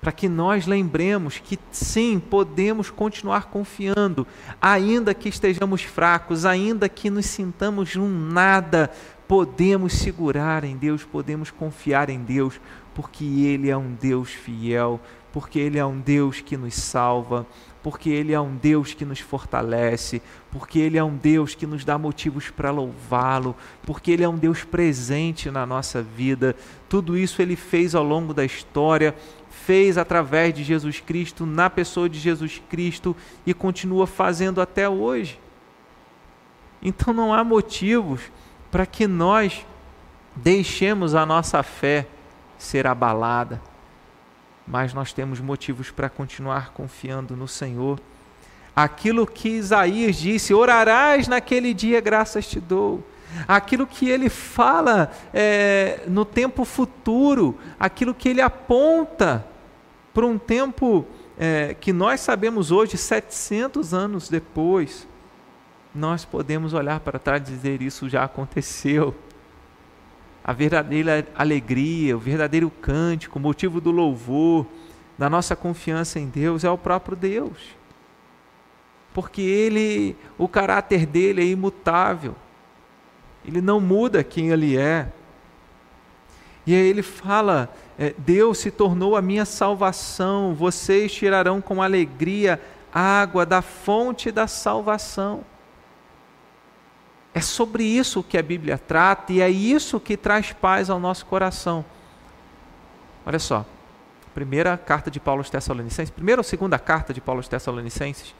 Para 0.00 0.12
que 0.12 0.28
nós 0.28 0.66
lembremos 0.66 1.38
que 1.38 1.58
sim, 1.72 2.20
podemos 2.20 2.90
continuar 2.90 3.46
confiando, 3.46 4.26
ainda 4.60 5.12
que 5.14 5.28
estejamos 5.28 5.82
fracos, 5.82 6.44
ainda 6.44 6.88
que 6.88 7.10
nos 7.10 7.26
sintamos 7.26 7.96
um 7.96 8.08
nada, 8.08 8.90
podemos 9.26 9.94
segurar 9.94 10.64
em 10.64 10.76
Deus, 10.76 11.02
podemos 11.02 11.50
confiar 11.50 12.08
em 12.08 12.22
Deus, 12.22 12.60
porque 12.96 13.24
Ele 13.26 13.68
é 13.68 13.76
um 13.76 13.92
Deus 13.92 14.30
fiel, 14.30 14.98
porque 15.30 15.58
Ele 15.58 15.78
é 15.78 15.84
um 15.84 15.98
Deus 15.98 16.40
que 16.40 16.56
nos 16.56 16.72
salva, 16.72 17.46
porque 17.82 18.08
Ele 18.08 18.32
é 18.32 18.40
um 18.40 18.56
Deus 18.56 18.94
que 18.94 19.04
nos 19.04 19.20
fortalece, 19.20 20.22
porque 20.50 20.78
Ele 20.78 20.96
é 20.96 21.04
um 21.04 21.14
Deus 21.14 21.54
que 21.54 21.66
nos 21.66 21.84
dá 21.84 21.98
motivos 21.98 22.48
para 22.48 22.70
louvá-lo, 22.70 23.54
porque 23.82 24.10
Ele 24.10 24.24
é 24.24 24.28
um 24.28 24.38
Deus 24.38 24.64
presente 24.64 25.50
na 25.50 25.66
nossa 25.66 26.02
vida. 26.02 26.56
Tudo 26.88 27.18
isso 27.18 27.42
Ele 27.42 27.54
fez 27.54 27.94
ao 27.94 28.02
longo 28.02 28.32
da 28.32 28.46
história, 28.46 29.14
fez 29.50 29.98
através 29.98 30.54
de 30.54 30.64
Jesus 30.64 30.98
Cristo, 30.98 31.44
na 31.44 31.68
pessoa 31.68 32.08
de 32.08 32.18
Jesus 32.18 32.62
Cristo 32.70 33.14
e 33.46 33.52
continua 33.52 34.06
fazendo 34.06 34.58
até 34.58 34.88
hoje. 34.88 35.38
Então 36.80 37.12
não 37.12 37.34
há 37.34 37.44
motivos 37.44 38.22
para 38.70 38.86
que 38.86 39.06
nós 39.06 39.66
deixemos 40.34 41.14
a 41.14 41.26
nossa 41.26 41.62
fé 41.62 42.06
ser 42.58 42.86
abalada 42.86 43.60
mas 44.66 44.92
nós 44.92 45.12
temos 45.12 45.40
motivos 45.40 45.90
para 45.90 46.08
continuar 46.08 46.72
confiando 46.72 47.36
no 47.36 47.46
Senhor. 47.46 48.00
Aquilo 48.74 49.26
que 49.26 49.48
Isaías 49.50 50.16
disse: 50.16 50.52
orarás 50.52 51.28
naquele 51.28 51.72
dia, 51.72 52.00
graças 52.00 52.46
te 52.46 52.58
dou. 52.58 53.06
Aquilo 53.46 53.86
que 53.86 54.08
ele 54.08 54.28
fala 54.28 55.10
é, 55.32 56.00
no 56.08 56.24
tempo 56.24 56.64
futuro, 56.64 57.56
aquilo 57.78 58.14
que 58.14 58.28
ele 58.28 58.40
aponta 58.40 59.46
para 60.12 60.24
um 60.24 60.38
tempo 60.38 61.06
é, 61.38 61.74
que 61.74 61.92
nós 61.92 62.20
sabemos 62.20 62.70
hoje, 62.70 62.96
700 62.96 63.92
anos 63.92 64.28
depois, 64.28 65.06
nós 65.94 66.24
podemos 66.24 66.72
olhar 66.72 67.00
para 67.00 67.18
trás 67.18 67.42
e 67.42 67.52
dizer: 67.52 67.82
Isso 67.82 68.08
já 68.08 68.24
aconteceu 68.24 69.14
a 70.46 70.52
verdadeira 70.52 71.26
alegria, 71.34 72.16
o 72.16 72.20
verdadeiro 72.20 72.70
cântico, 72.70 73.36
o 73.36 73.42
motivo 73.42 73.80
do 73.80 73.90
louvor, 73.90 74.64
da 75.18 75.28
nossa 75.28 75.56
confiança 75.56 76.20
em 76.20 76.28
Deus 76.28 76.62
é 76.62 76.70
o 76.70 76.78
próprio 76.78 77.16
Deus. 77.16 77.74
Porque 79.12 79.42
ele, 79.42 80.16
o 80.38 80.46
caráter 80.46 81.04
dele 81.04 81.42
é 81.42 81.46
imutável. 81.46 82.36
Ele 83.44 83.60
não 83.60 83.80
muda 83.80 84.22
quem 84.22 84.50
ele 84.50 84.78
é. 84.78 85.08
E 86.64 86.72
aí 86.72 86.86
ele 86.86 87.02
fala: 87.02 87.68
é, 87.98 88.14
Deus 88.16 88.58
se 88.58 88.70
tornou 88.70 89.16
a 89.16 89.22
minha 89.22 89.44
salvação, 89.44 90.54
vocês 90.54 91.12
tirarão 91.12 91.60
com 91.60 91.82
alegria 91.82 92.60
água 92.94 93.44
da 93.44 93.62
fonte 93.62 94.30
da 94.30 94.46
salvação. 94.46 95.42
É 97.36 97.40
sobre 97.42 97.84
isso 97.84 98.22
que 98.22 98.38
a 98.38 98.42
Bíblia 98.42 98.78
trata 98.78 99.30
e 99.30 99.42
é 99.42 99.50
isso 99.50 100.00
que 100.00 100.16
traz 100.16 100.54
paz 100.54 100.88
ao 100.88 100.98
nosso 100.98 101.26
coração. 101.26 101.84
Olha 103.26 103.38
só, 103.38 103.66
primeira 104.34 104.74
carta 104.78 105.10
de 105.10 105.20
Paulo 105.20 105.40
aos 105.40 105.50
Tessalonicenses, 105.50 106.08
primeira 106.08 106.40
ou 106.40 106.42
segunda 106.42 106.78
carta 106.78 107.12
de 107.12 107.20
Paulo 107.20 107.40
aos 107.40 107.46
Tessalonicenses, 107.46 108.34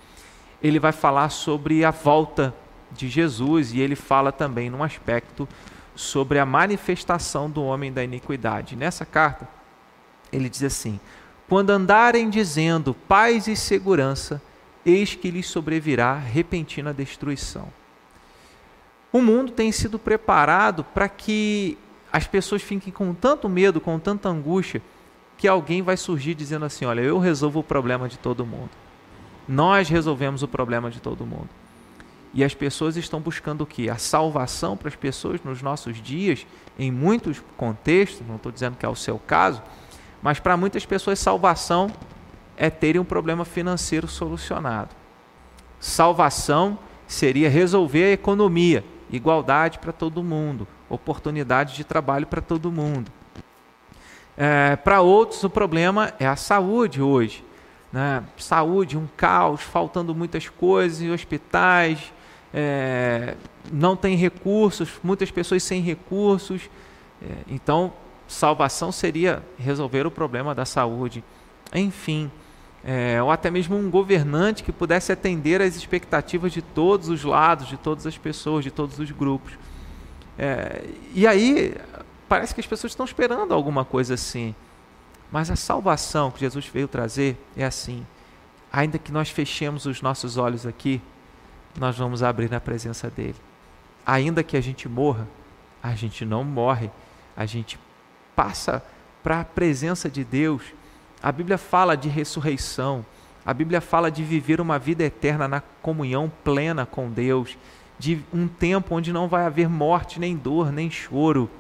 ele 0.63 0.81
vai 0.81 0.93
falar 0.93 1.29
sobre 1.29 1.85
a 1.85 1.91
volta 1.91 2.55
de 2.91 3.07
Jesus 3.07 3.71
e 3.75 3.81
ele 3.81 3.97
fala 3.97 4.33
também 4.33 4.71
num 4.71 4.83
aspecto 4.83 5.47
sobre 5.95 6.39
a 6.39 6.47
manifestação 6.47 7.51
do 7.51 7.63
homem 7.63 7.93
da 7.93 8.03
iniquidade. 8.03 8.77
Nessa 8.77 9.05
carta, 9.05 9.47
ele 10.33 10.49
diz 10.49 10.63
assim: 10.63 10.99
Quando 11.47 11.69
andarem 11.69 12.31
dizendo 12.31 12.95
paz 12.95 13.47
e 13.47 13.57
segurança, 13.57 14.41
eis 14.87 15.15
que 15.15 15.31
lhes 15.31 15.47
sobrevirá 15.47 16.15
repentina 16.15 16.95
destruição. 16.95 17.71
O 19.13 19.21
mundo 19.21 19.53
tem 19.53 19.73
sido 19.73 19.99
preparado 19.99 20.85
para 20.85 21.09
que 21.09 21.79
as 22.13 22.27
pessoas 22.27 22.63
fiquem 22.63 22.93
com 22.93 23.15
tanto 23.15 23.49
medo, 23.49 23.81
com 23.81 23.99
tanta 23.99 24.29
angústia, 24.29 24.83
que 25.39 25.47
alguém 25.47 25.83
vai 25.83 25.97
surgir 25.97 26.35
dizendo 26.35 26.65
assim: 26.65 26.85
Olha, 26.85 27.01
eu 27.01 27.19
resolvo 27.19 27.61
o 27.61 27.65
problema 27.65 28.09
de 28.09 28.19
todo 28.19 28.47
mundo. 28.47 28.71
Nós 29.49 29.89
resolvemos 29.89 30.43
o 30.43 30.49
problema 30.49 30.91
de 30.91 31.01
todo 31.01 31.27
mundo. 31.27 31.49
E 32.35 32.45
as 32.45 32.55
pessoas 32.55 32.97
estão 32.97 33.21
buscando 33.21 33.63
o 33.63 33.67
que? 33.67 33.89
A 33.89 33.97
salvação 33.97 34.77
para 34.77 34.89
as 34.89 34.97
pessoas 34.97 35.41
nos 35.43 35.63
nossos 35.63 36.03
dias, 36.03 36.47
em 36.79 36.91
muitos 36.91 37.43
contextos, 37.57 38.27
não 38.27 38.37
estou 38.37 38.53
dizendo 38.53 38.77
que 38.77 38.85
é 38.85 38.89
o 38.89 38.95
seu 38.95 39.19
caso, 39.19 39.63
Mas 40.23 40.41
para 40.41 40.57
muitas 40.57 40.85
pessoas, 40.85 41.19
salvação 41.19 41.91
é 42.57 42.69
terem 42.69 43.01
um 43.01 43.05
problema 43.05 43.45
financeiro 43.45 44.09
solucionado. 44.09 44.91
Salvação 45.79 46.79
seria 47.07 47.49
resolver 47.49 48.05
a 48.05 48.13
economia, 48.13 48.85
igualdade 49.11 49.79
para 49.79 49.93
todo 49.93 50.23
mundo, 50.23 50.67
oportunidade 50.89 51.75
de 51.75 51.85
trabalho 51.85 52.27
para 52.27 52.41
todo 52.41 52.71
mundo. 52.73 53.11
É, 54.37 54.77
para 54.77 55.01
outros, 55.01 55.43
o 55.45 55.51
problema 55.51 56.13
é 56.19 56.27
a 56.27 56.37
saúde 56.37 57.01
hoje. 57.01 57.45
Né? 57.93 58.23
Saúde, 58.37 58.99
um 58.99 59.09
caos, 59.17 59.63
faltando 59.63 60.15
muitas 60.15 60.49
coisas 60.49 61.01
em 61.01 61.11
hospitais, 61.11 62.13
é, 62.53 63.35
não 63.73 63.97
tem 63.97 64.17
recursos, 64.17 65.01
muitas 65.03 65.31
pessoas 65.31 65.63
sem 65.63 65.81
recursos. 65.81 66.69
É, 67.23 67.35
então, 67.49 67.93
salvação 68.29 68.93
seria 68.93 69.43
resolver 69.59 70.07
o 70.07 70.11
problema 70.11 70.55
da 70.55 70.65
saúde. 70.65 71.25
Enfim, 71.75 72.31
é, 72.89 73.21
ou 73.21 73.33
até 73.33 73.51
mesmo 73.51 73.77
um 73.77 73.91
governante 73.91 74.63
que 74.63 74.71
pudesse 74.71 75.11
atender 75.11 75.61
às 75.61 75.75
expectativas 75.75 76.53
de 76.53 76.63
todos 76.63 77.09
os 77.09 77.25
lados, 77.25 77.67
de 77.67 77.77
todas 77.77 78.07
as 78.07 78.17
pessoas, 78.17 78.63
de 78.63 78.71
todos 78.71 79.01
os 79.01 79.11
grupos. 79.11 79.55
É, 80.39 80.85
e 81.13 81.27
aí, 81.27 81.75
parece 82.29 82.55
que 82.55 82.61
as 82.61 82.67
pessoas 82.67 82.93
estão 82.93 83.05
esperando 83.05 83.53
alguma 83.53 83.85
coisa 83.85 84.15
assim. 84.15 84.55
Mas 85.33 85.51
a 85.51 85.57
salvação 85.57 86.31
que 86.31 86.39
Jesus 86.39 86.69
veio 86.69 86.87
trazer 86.87 87.37
é 87.57 87.65
assim. 87.65 88.07
Ainda 88.73 88.99
que 88.99 89.11
nós 89.11 89.31
fechemos 89.31 89.85
os 89.85 90.01
nossos 90.01 90.37
olhos 90.37 90.65
aqui, 90.65 91.03
nós 91.77 91.99
vamos 91.99 92.23
abrir 92.23 92.49
na 92.49 92.61
presença 92.61 93.11
dele. 93.11 93.35
Ainda 94.07 94.45
que 94.45 94.57
a 94.57 94.61
gente 94.61 94.89
morra, 94.89 95.27
a 95.83 95.97
gente 95.97 96.25
não 96.25 96.45
morre, 96.45 96.89
a 97.37 97.47
gente 97.47 97.81
passa 98.37 98.81
para 99.25 99.41
a 99.41 99.45
presença 99.45 100.09
de 100.09 100.23
Deus. 100.23 100.63
A 101.27 101.33
Bíblia 101.33 101.59
fala 101.59 101.97
de 101.97 102.09
ressurreição, 102.09 103.05
a 103.45 103.53
Bíblia 103.53 103.81
fala 103.81 104.13
de 104.13 104.23
viver 104.23 104.61
uma 104.61 104.79
vida 104.79 105.03
eterna 105.03 105.49
na 105.49 105.61
comunhão 105.83 106.31
plena 106.45 106.87
com 106.87 107.11
Deus, 107.11 107.59
de 107.99 108.21
um 108.33 108.47
tempo 108.47 108.95
onde 108.95 109.13
não 109.13 109.27
vai 109.27 109.45
haver 109.45 109.69
morte, 109.69 110.21
nem 110.21 110.37
dor, 110.37 110.71
nem 110.71 110.89
choro. 110.89 111.51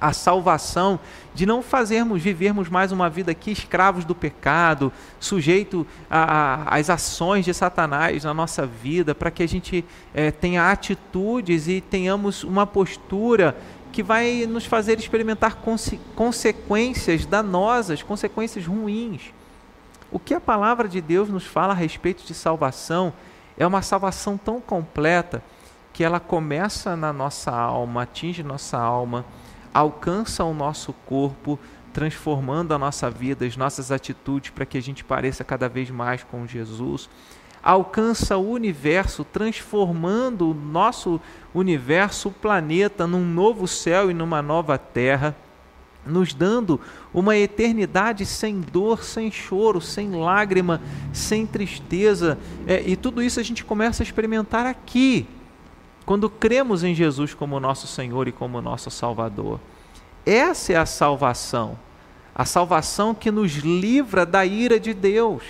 A 0.00 0.14
salvação 0.14 0.98
de 1.34 1.44
não 1.44 1.60
fazermos, 1.60 2.22
vivermos 2.22 2.70
mais 2.70 2.90
uma 2.90 3.10
vida 3.10 3.32
aqui 3.32 3.50
escravos 3.50 4.02
do 4.02 4.14
pecado, 4.14 4.90
sujeito 5.20 5.86
às 6.08 6.88
ações 6.88 7.44
de 7.44 7.52
Satanás 7.52 8.24
na 8.24 8.32
nossa 8.32 8.64
vida, 8.64 9.14
para 9.14 9.30
que 9.30 9.42
a 9.42 9.46
gente 9.46 9.84
é, 10.14 10.30
tenha 10.30 10.70
atitudes 10.70 11.68
e 11.68 11.82
tenhamos 11.82 12.44
uma 12.44 12.66
postura 12.66 13.58
que 13.96 14.02
vai 14.02 14.44
nos 14.46 14.66
fazer 14.66 14.98
experimentar 14.98 15.54
conse 15.54 15.98
consequências 16.14 17.24
danosas, 17.24 18.02
consequências 18.02 18.66
ruins. 18.66 19.32
O 20.12 20.18
que 20.18 20.34
a 20.34 20.40
palavra 20.40 20.86
de 20.86 21.00
Deus 21.00 21.30
nos 21.30 21.46
fala 21.46 21.72
a 21.72 21.74
respeito 21.74 22.22
de 22.26 22.34
salvação 22.34 23.10
é 23.56 23.66
uma 23.66 23.80
salvação 23.80 24.36
tão 24.36 24.60
completa 24.60 25.42
que 25.94 26.04
ela 26.04 26.20
começa 26.20 26.94
na 26.94 27.10
nossa 27.10 27.50
alma, 27.50 28.02
atinge 28.02 28.42
nossa 28.42 28.76
alma 28.76 29.24
alcança 29.72 30.44
o 30.44 30.52
nosso 30.52 30.92
corpo, 31.06 31.58
transformando 31.90 32.74
a 32.74 32.78
nossa 32.78 33.10
vida, 33.10 33.46
as 33.46 33.56
nossas 33.56 33.90
atitudes 33.90 34.50
para 34.50 34.66
que 34.66 34.76
a 34.76 34.82
gente 34.82 35.04
pareça 35.04 35.42
cada 35.42 35.70
vez 35.70 35.88
mais 35.88 36.22
com 36.22 36.46
Jesus. 36.46 37.08
Alcança 37.66 38.36
o 38.36 38.48
universo, 38.48 39.24
transformando 39.24 40.52
o 40.52 40.54
nosso 40.54 41.20
universo, 41.52 42.28
o 42.28 42.32
planeta, 42.32 43.08
num 43.08 43.24
novo 43.24 43.66
céu 43.66 44.08
e 44.08 44.14
numa 44.14 44.40
nova 44.40 44.78
terra, 44.78 45.34
nos 46.06 46.32
dando 46.32 46.80
uma 47.12 47.36
eternidade 47.36 48.24
sem 48.24 48.60
dor, 48.60 49.02
sem 49.02 49.32
choro, 49.32 49.80
sem 49.80 50.12
lágrima, 50.12 50.80
sem 51.12 51.44
tristeza. 51.44 52.38
É, 52.68 52.84
e 52.86 52.94
tudo 52.94 53.20
isso 53.20 53.40
a 53.40 53.42
gente 53.42 53.64
começa 53.64 54.00
a 54.00 54.04
experimentar 54.04 54.64
aqui, 54.64 55.26
quando 56.04 56.30
cremos 56.30 56.84
em 56.84 56.94
Jesus 56.94 57.34
como 57.34 57.58
nosso 57.58 57.88
Senhor 57.88 58.28
e 58.28 58.32
como 58.32 58.62
nosso 58.62 58.92
Salvador. 58.92 59.58
Essa 60.24 60.74
é 60.74 60.76
a 60.76 60.86
salvação. 60.86 61.76
A 62.32 62.44
salvação 62.44 63.12
que 63.12 63.32
nos 63.32 63.54
livra 63.54 64.24
da 64.24 64.46
ira 64.46 64.78
de 64.78 64.94
Deus. 64.94 65.42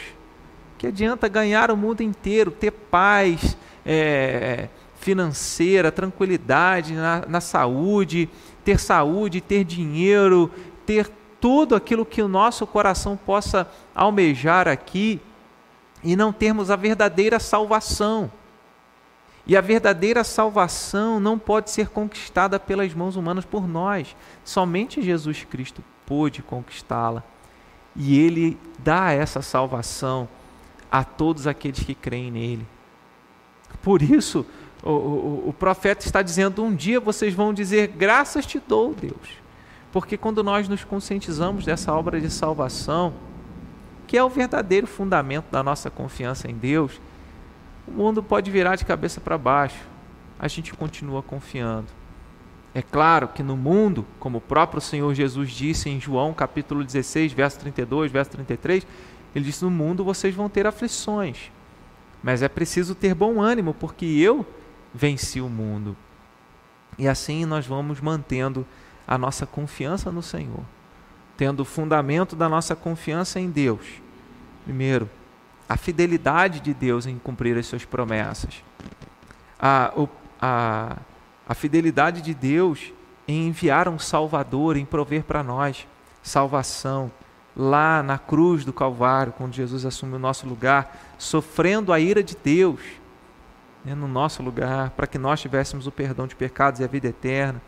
Que 0.79 0.89
adianta 0.89 1.29
ganhar 1.29 1.71
o 1.71 1.77
mundo 1.77 2.03
inteiro, 2.03 2.51
ter 2.51 2.71
paz 2.71 3.57
é, 3.85 4.69
financeira, 4.97 5.93
tranquilidade 5.93 6.95
na, 6.95 7.25
na 7.27 7.41
saúde, 7.41 8.29
ter 8.65 8.79
saúde, 8.79 9.41
ter 9.41 9.65
dinheiro, 9.65 10.51
ter 10.85 11.11
tudo 11.41 11.75
aquilo 11.75 12.05
que 12.05 12.21
o 12.21 12.29
nosso 12.29 12.67
coração 12.67 13.17
possa 13.17 13.71
almejar 13.95 14.67
aqui 14.69 15.21
e 16.03 16.17
não 16.17 16.33
termos 16.33 16.71
a 16.71 16.77
verdadeira 16.77 17.39
salvação. 17.39 18.31
E 19.47 19.57
a 19.57 19.61
verdadeira 19.61 20.25
salvação 20.25 21.21
não 21.21 21.39
pode 21.39 21.71
ser 21.71 21.89
conquistada 21.89 22.59
pelas 22.59 22.93
mãos 22.93 23.15
humanas 23.15 23.45
por 23.45 23.67
nós. 23.69 24.17
Somente 24.45 25.01
Jesus 25.01 25.45
Cristo 25.45 25.85
pôde 26.05 26.43
conquistá-la. 26.43 27.23
E 27.95 28.19
Ele 28.19 28.59
dá 28.81 29.13
essa 29.13 29.41
salvação 29.41 30.29
a 30.91 31.05
todos 31.05 31.47
aqueles 31.47 31.83
que 31.83 31.95
creem 31.95 32.31
nele. 32.31 32.67
Por 33.83 34.03
isso, 34.03 34.47
o, 34.83 34.91
o, 34.91 35.49
o 35.49 35.53
profeta 35.53 36.05
está 36.05 36.23
dizendo: 36.23 36.63
um 36.63 36.75
dia 36.75 37.01
vocês 37.01 37.35
vão 37.35 37.53
dizer, 37.53 37.89
graças 37.89 38.47
te 38.47 38.61
dou, 38.61 38.95
Deus. 38.95 39.47
Porque 39.93 40.17
quando 40.17 40.43
nós 40.43 40.69
nos 40.69 40.85
conscientizamos 40.85 41.65
dessa 41.65 41.93
obra 41.93 42.21
de 42.21 42.31
salvação, 42.31 43.15
que 44.07 44.17
é 44.17 44.23
o 44.23 44.29
verdadeiro 44.29 44.87
fundamento 44.87 45.47
da 45.51 45.63
nossa 45.63 45.91
confiança 45.91 46.51
em 46.51 46.55
Deus, 46.55 47.01
o 47.87 47.93
mundo 47.93 48.23
pode 48.23 48.51
virar 48.51 48.77
de 48.77 48.85
cabeça 48.85 49.21
para 49.21 49.39
baixo, 49.39 49.83
a 50.39 50.49
gente 50.49 50.75
continua 50.75 51.23
confiando. 51.23 51.89
É 52.75 52.83
claro 52.83 53.29
que 53.29 53.43
no 53.43 53.57
mundo, 53.57 54.05
como 54.21 54.37
o 54.37 54.41
próprio 54.41 54.83
Senhor 54.83 55.15
Jesus 55.15 55.51
disse 55.51 55.89
em 55.89 55.99
João 55.99 56.35
capítulo 56.35 56.85
16, 56.85 57.33
verso 57.33 57.59
32, 57.61 58.13
verso 58.13 58.33
33, 58.33 58.87
ele 59.37 59.45
disse: 59.45 59.63
No 59.63 59.71
mundo 59.71 60.03
vocês 60.03 60.35
vão 60.35 60.49
ter 60.49 60.67
aflições, 60.67 61.53
mas 62.23 62.43
é 62.43 62.49
preciso 62.49 62.95
ter 62.95 63.15
bom 63.15 63.39
ânimo, 63.39 63.75
porque 63.75 64.07
eu 64.07 64.47
venci 64.95 65.43
o 65.43 65.49
mundo. 65.49 65.95
E 66.99 67.07
assim 67.07 67.45
nós 67.45 67.67
vamos 67.67 68.01
mantendo 68.01 68.67
a 69.07 69.19
nossa 69.19 69.45
confiança 69.45 70.11
no 70.11 70.23
Senhor, 70.23 70.63
tendo 71.37 71.61
o 71.61 71.65
fundamento 71.67 72.35
da 72.35 72.49
nossa 72.49 72.75
confiança 72.75 73.39
em 73.39 73.51
Deus. 73.51 73.85
Primeiro, 74.65 75.09
a 75.69 75.77
fidelidade 75.77 76.61
de 76.61 76.73
Deus 76.73 77.05
em 77.05 77.19
cumprir 77.19 77.59
as 77.59 77.67
suas 77.67 77.85
promessas, 77.85 78.65
a, 79.61 79.93
a, 80.41 80.97
a 81.47 81.55
fidelidade 81.55 82.23
de 82.23 82.33
Deus 82.33 82.91
em 83.29 83.49
enviar 83.49 83.87
um 83.87 83.99
Salvador, 83.99 84.79
em 84.79 84.87
prover 84.87 85.25
para 85.25 85.43
nós 85.43 85.87
salvação, 86.23 87.13
lá 87.57 88.03
na 88.03 88.19
cruz 88.19 88.65
do 88.65 88.73
Calvário, 88.73 89.33
quando 89.33 89.55
Jesus 89.55 89.87
assume 89.87 90.15
o 90.15 90.19
nosso 90.19 90.47
lugar, 90.47 90.97
sofrendo 91.19 91.93
a 91.93 91.99
ira 91.99 92.23
de 92.23 92.37
Deus 92.37 92.81
né, 93.85 93.95
no 93.95 94.07
nosso 94.07 94.43
lugar, 94.43 94.91
para 94.91 95.07
que 95.07 95.19
nós 95.19 95.41
tivéssemos 95.41 95.87
o 95.87 95.93
perdão 95.93 96.27
de 96.27 96.37
pecados 96.37 96.81
e 96.81 96.85
a 96.85 96.87
vida 96.87 97.09
eterna. 97.09 97.63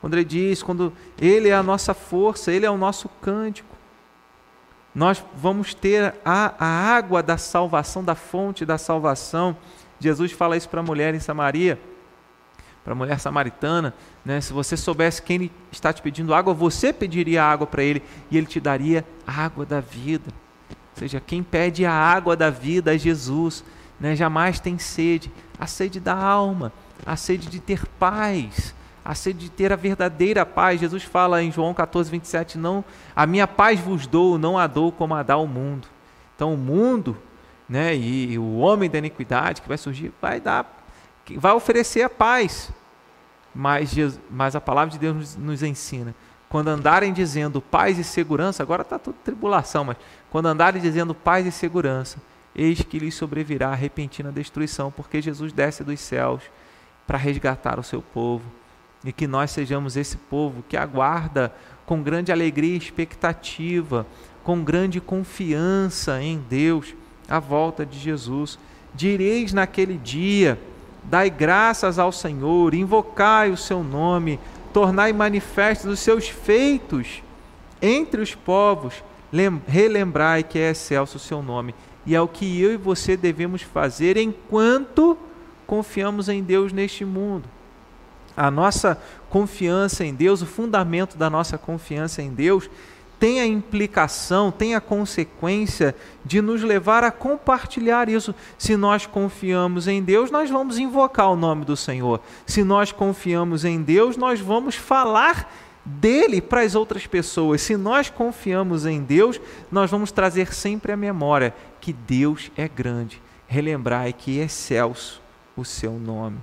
Quando 0.00 0.14
ele 0.14 0.24
diz, 0.24 0.62
quando 0.62 0.92
Ele 1.20 1.48
é 1.48 1.54
a 1.54 1.62
nossa 1.62 1.92
força, 1.92 2.52
Ele 2.52 2.64
é 2.64 2.70
o 2.70 2.78
nosso 2.78 3.08
cântico 3.20 3.78
nós 4.98 5.24
vamos 5.36 5.74
ter 5.74 6.14
a, 6.24 6.54
a 6.58 6.66
água 6.66 7.22
da 7.22 7.38
salvação, 7.38 8.02
da 8.02 8.16
fonte 8.16 8.66
da 8.66 8.76
salvação. 8.76 9.56
Jesus 10.00 10.32
fala 10.32 10.56
isso 10.56 10.68
para 10.68 10.80
a 10.80 10.82
mulher 10.82 11.14
em 11.14 11.20
Samaria, 11.20 11.80
para 12.88 12.94
a 12.94 12.96
mulher 12.96 13.20
samaritana. 13.20 13.92
Né? 14.24 14.40
Se 14.40 14.50
você 14.50 14.74
soubesse 14.74 15.20
quem 15.20 15.50
está 15.70 15.92
te 15.92 16.00
pedindo 16.00 16.32
água, 16.32 16.54
você 16.54 16.90
pediria 16.90 17.44
água 17.44 17.66
para 17.66 17.82
ele 17.82 18.02
e 18.30 18.38
ele 18.38 18.46
te 18.46 18.58
daria 18.58 19.04
a 19.26 19.44
água 19.44 19.66
da 19.66 19.78
vida. 19.78 20.30
Ou 20.70 21.00
seja, 21.00 21.20
quem 21.20 21.42
pede 21.42 21.84
a 21.84 21.92
água 21.92 22.34
da 22.34 22.48
vida 22.48 22.94
é 22.94 22.96
Jesus. 22.96 23.62
Né? 24.00 24.16
Jamais 24.16 24.58
tem 24.58 24.78
sede, 24.78 25.30
a 25.60 25.66
sede 25.66 26.00
da 26.00 26.16
alma, 26.16 26.72
a 27.04 27.14
sede 27.14 27.48
de 27.48 27.60
ter 27.60 27.84
paz, 27.98 28.74
a 29.04 29.14
sede 29.14 29.40
de 29.40 29.50
ter 29.50 29.70
a 29.70 29.76
verdadeira 29.76 30.46
paz. 30.46 30.80
Jesus 30.80 31.02
fala 31.02 31.42
em 31.42 31.52
João 31.52 31.74
14, 31.74 32.10
27, 32.10 32.56
não, 32.56 32.82
a 33.14 33.26
minha 33.26 33.46
paz 33.46 33.78
vos 33.78 34.06
dou, 34.06 34.38
não 34.38 34.56
a 34.56 34.66
dou 34.66 34.90
como 34.90 35.14
a 35.14 35.22
dá 35.22 35.36
o 35.36 35.46
mundo. 35.46 35.86
Então 36.34 36.54
o 36.54 36.56
mundo, 36.56 37.18
né, 37.68 37.94
e, 37.94 38.32
e 38.32 38.38
o 38.38 38.56
homem 38.56 38.88
da 38.88 38.96
iniquidade 38.96 39.60
que 39.60 39.68
vai 39.68 39.76
surgir, 39.76 40.10
vai 40.22 40.40
dar, 40.40 40.86
vai 41.36 41.52
oferecer 41.52 42.00
a 42.00 42.08
paz. 42.08 42.72
Mas, 43.60 43.92
mas 44.30 44.54
a 44.54 44.60
palavra 44.60 44.92
de 44.92 45.00
Deus 45.00 45.16
nos, 45.16 45.36
nos 45.36 45.62
ensina, 45.64 46.14
quando 46.48 46.68
andarem 46.68 47.12
dizendo 47.12 47.60
paz 47.60 47.98
e 47.98 48.04
segurança, 48.04 48.62
agora 48.62 48.82
está 48.82 49.00
tudo 49.00 49.16
tribulação, 49.24 49.82
mas 49.82 49.96
quando 50.30 50.46
andarem 50.46 50.80
dizendo 50.80 51.12
paz 51.12 51.44
e 51.44 51.50
segurança, 51.50 52.22
eis 52.54 52.82
que 52.82 53.00
lhes 53.00 53.16
sobrevirá 53.16 53.70
a 53.70 53.74
repentina 53.74 54.30
destruição, 54.30 54.92
porque 54.92 55.20
Jesus 55.20 55.52
desce 55.52 55.82
dos 55.82 55.98
céus 55.98 56.40
para 57.04 57.18
resgatar 57.18 57.80
o 57.80 57.82
seu 57.82 58.00
povo 58.00 58.44
e 59.04 59.12
que 59.12 59.26
nós 59.26 59.50
sejamos 59.50 59.96
esse 59.96 60.16
povo 60.16 60.62
que 60.68 60.76
aguarda 60.76 61.52
com 61.84 62.00
grande 62.00 62.30
alegria 62.30 62.74
e 62.74 62.78
expectativa, 62.78 64.06
com 64.44 64.62
grande 64.62 65.00
confiança 65.00 66.22
em 66.22 66.38
Deus, 66.48 66.94
a 67.28 67.40
volta 67.40 67.84
de 67.84 67.98
Jesus. 67.98 68.56
Direis 68.94 69.52
naquele 69.52 69.98
dia: 69.98 70.60
Dai 71.10 71.30
graças 71.30 71.98
ao 71.98 72.12
Senhor, 72.12 72.74
invocai 72.74 73.50
o 73.50 73.56
seu 73.56 73.82
nome, 73.82 74.38
tornai 74.74 75.10
manifestos 75.12 75.90
os 75.90 76.00
seus 76.00 76.28
feitos 76.28 77.22
entre 77.80 78.20
os 78.20 78.34
povos, 78.34 79.02
relembrai 79.66 80.42
que 80.42 80.58
é 80.58 80.70
excelso 80.70 81.16
o 81.16 81.20
seu 81.20 81.42
nome. 81.42 81.74
E 82.04 82.14
é 82.14 82.20
o 82.20 82.28
que 82.28 82.60
eu 82.60 82.72
e 82.72 82.76
você 82.76 83.16
devemos 83.16 83.62
fazer 83.62 84.18
enquanto 84.18 85.16
confiamos 85.66 86.28
em 86.28 86.42
Deus 86.42 86.72
neste 86.72 87.04
mundo. 87.04 87.48
A 88.36 88.50
nossa 88.50 89.00
confiança 89.30 90.04
em 90.04 90.14
Deus, 90.14 90.42
o 90.42 90.46
fundamento 90.46 91.16
da 91.16 91.28
nossa 91.30 91.56
confiança 91.56 92.22
em 92.22 92.30
Deus, 92.30 92.68
tem 93.18 93.40
a 93.40 93.46
implicação, 93.46 94.50
tem 94.50 94.74
a 94.74 94.80
consequência 94.80 95.94
de 96.24 96.40
nos 96.40 96.62
levar 96.62 97.02
a 97.02 97.10
compartilhar 97.10 98.08
isso. 98.08 98.34
Se 98.56 98.76
nós 98.76 99.06
confiamos 99.06 99.88
em 99.88 100.02
Deus, 100.02 100.30
nós 100.30 100.48
vamos 100.48 100.78
invocar 100.78 101.30
o 101.30 101.36
nome 101.36 101.64
do 101.64 101.76
Senhor. 101.76 102.20
Se 102.46 102.62
nós 102.62 102.92
confiamos 102.92 103.64
em 103.64 103.82
Deus, 103.82 104.16
nós 104.16 104.40
vamos 104.40 104.76
falar 104.76 105.52
dele 105.84 106.40
para 106.40 106.60
as 106.60 106.74
outras 106.74 107.06
pessoas. 107.06 107.62
Se 107.62 107.76
nós 107.76 108.08
confiamos 108.08 108.86
em 108.86 109.02
Deus, 109.02 109.40
nós 109.70 109.90
vamos 109.90 110.12
trazer 110.12 110.54
sempre 110.54 110.92
a 110.92 110.96
memória 110.96 111.54
que 111.80 111.92
Deus 111.92 112.52
é 112.56 112.68
grande. 112.68 113.20
Relembrai 113.46 114.12
que 114.12 114.38
é 114.38 114.44
excelso 114.44 115.20
o 115.56 115.64
seu 115.64 115.92
nome. 115.92 116.38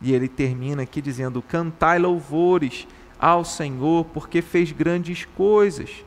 E 0.00 0.12
ele 0.12 0.28
termina 0.28 0.82
aqui 0.82 1.00
dizendo: 1.00 1.40
Cantai 1.40 1.98
louvores 1.98 2.86
ao 3.18 3.44
Senhor, 3.44 4.04
porque 4.06 4.42
fez 4.42 4.72
grandes 4.72 5.24
coisas. 5.24 6.04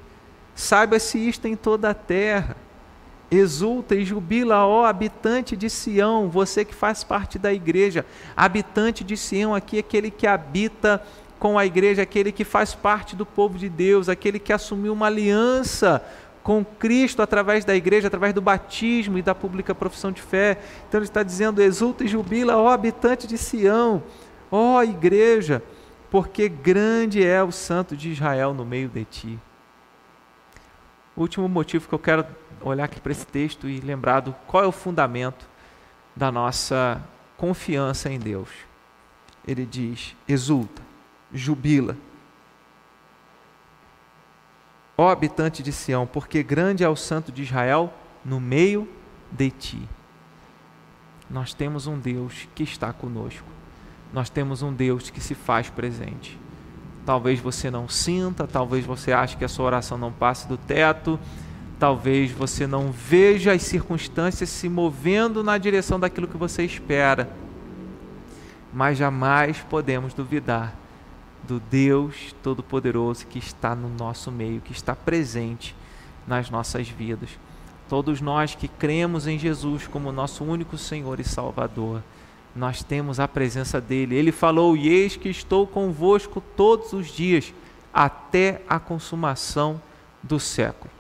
Saiba-se 0.62 1.18
isto 1.18 1.48
em 1.48 1.56
toda 1.56 1.90
a 1.90 1.94
terra. 1.94 2.56
Exulta 3.32 3.96
e 3.96 4.06
jubila, 4.06 4.64
ó 4.68 4.86
habitante 4.86 5.58
de 5.58 5.72
Sião, 5.72 6.30
você 6.30 6.64
que 6.64 6.76
faz 6.76 7.04
parte 7.04 7.40
da 7.40 7.52
igreja. 7.52 8.06
Habitante 8.38 9.04
de 9.04 9.18
Sião, 9.18 9.56
aqui 9.56 9.78
é 9.78 9.80
aquele 9.80 10.12
que 10.12 10.28
habita 10.28 11.02
com 11.40 11.58
a 11.58 11.66
igreja, 11.66 12.04
aquele 12.04 12.32
que 12.32 12.44
faz 12.44 12.76
parte 12.76 13.16
do 13.16 13.26
povo 13.26 13.58
de 13.58 13.70
Deus, 13.70 14.08
aquele 14.08 14.38
que 14.38 14.54
assumiu 14.54 14.94
uma 14.94 15.08
aliança 15.08 16.06
com 16.44 16.64
Cristo 16.64 17.24
através 17.24 17.66
da 17.66 17.76
igreja, 17.76 18.06
através 18.08 18.32
do 18.32 18.42
batismo 18.42 19.18
e 19.18 19.24
da 19.24 19.34
pública 19.34 19.74
profissão 19.74 20.12
de 20.12 20.22
fé. 20.22 20.60
Então 20.88 21.00
ele 21.00 21.08
está 21.08 21.24
dizendo: 21.24 21.60
exulta 21.60 22.04
e 22.04 22.08
jubila, 22.08 22.58
ó 22.58 22.70
habitante 22.70 23.26
de 23.26 23.38
Sião, 23.38 24.04
ó 24.52 24.84
igreja, 24.84 25.64
porque 26.12 26.48
grande 26.48 27.26
é 27.26 27.42
o 27.42 27.52
santo 27.52 27.98
de 27.98 28.12
Israel 28.12 28.54
no 28.54 28.64
meio 28.64 28.90
de 28.90 29.06
ti. 29.06 29.40
O 31.16 31.22
último 31.22 31.48
motivo 31.48 31.88
que 31.88 31.94
eu 31.94 32.00
quero 32.00 32.26
olhar 32.62 32.86
aqui 32.86 33.00
para 33.00 33.12
esse 33.12 33.26
texto 33.26 33.68
e 33.68 33.80
lembrar 33.80 34.22
do 34.22 34.34
qual 34.48 34.64
é 34.64 34.68
o 34.68 34.72
fundamento 34.72 35.50
da 36.16 36.32
nossa 36.32 37.02
confiança 37.38 38.10
em 38.10 38.20
Deus. 38.20 38.50
Ele 39.48 39.66
diz: 39.66 40.16
exulta, 40.28 40.82
jubila. 41.34 41.98
Ó 44.98 45.10
habitante 45.10 45.64
de 45.64 45.72
Sião, 45.72 46.06
porque 46.06 46.44
grande 46.44 46.84
é 46.84 46.90
o 46.90 46.96
santo 46.96 47.32
de 47.32 47.42
Israel 47.42 47.92
no 48.24 48.40
meio 48.40 48.88
de 49.32 49.50
ti. 49.50 49.90
Nós 51.30 51.54
temos 51.54 51.88
um 51.88 51.98
Deus 51.98 52.48
que 52.54 52.62
está 52.64 52.94
conosco. 52.94 53.48
Nós 54.14 54.30
temos 54.30 54.62
um 54.62 54.74
Deus 54.74 55.10
que 55.10 55.22
se 55.22 55.34
faz 55.34 55.70
presente. 55.70 56.38
Talvez 57.06 57.40
você 57.40 57.72
não 57.72 57.90
sinta, 57.90 58.48
talvez 58.48 58.86
você 58.86 59.12
ache 59.12 59.38
que 59.38 59.46
a 59.46 59.48
sua 59.48 59.66
oração 59.66 59.98
não 59.98 60.12
passe 60.12 60.48
do 60.48 60.58
teto, 60.58 61.20
talvez 61.80 62.32
você 62.32 62.68
não 62.68 62.92
veja 62.92 63.54
as 63.54 63.64
circunstâncias 63.64 64.50
se 64.50 64.70
movendo 64.70 65.44
na 65.44 65.58
direção 65.58 66.00
daquilo 66.00 66.28
que 66.28 66.38
você 66.38 66.64
espera. 66.64 67.30
Mas 68.72 68.98
jamais 68.98 69.58
podemos 69.70 70.14
duvidar 70.14 70.76
do 71.44 71.60
Deus 71.60 72.36
Todo-Poderoso 72.44 73.26
que 73.26 73.40
está 73.40 73.76
no 73.76 73.90
nosso 73.90 74.32
meio, 74.32 74.62
que 74.62 74.72
está 74.72 74.96
presente 74.96 75.76
nas 76.28 76.50
nossas 76.50 76.88
vidas. 76.88 77.30
Todos 77.90 78.22
nós 78.22 78.56
que 78.56 78.68
cremos 78.68 79.28
em 79.28 79.38
Jesus 79.38 79.88
como 79.88 80.12
nosso 80.12 80.44
único 80.44 80.78
Senhor 80.78 81.20
e 81.20 81.24
Salvador 81.24 82.02
nós 82.56 82.84
temos 82.84 83.20
a 83.20 83.28
presença 83.28 83.80
dele. 83.80 84.16
Ele 84.16 84.32
falou: 84.32 84.76
E 84.76 84.90
eis 84.90 85.16
que 85.16 85.30
estou 85.30 85.66
convosco 85.66 86.42
todos 86.42 86.94
os 86.94 87.08
dias, 87.08 87.54
até 87.94 88.62
a 88.68 88.80
consumação 88.80 89.82
do 90.22 90.40
século. 90.40 90.92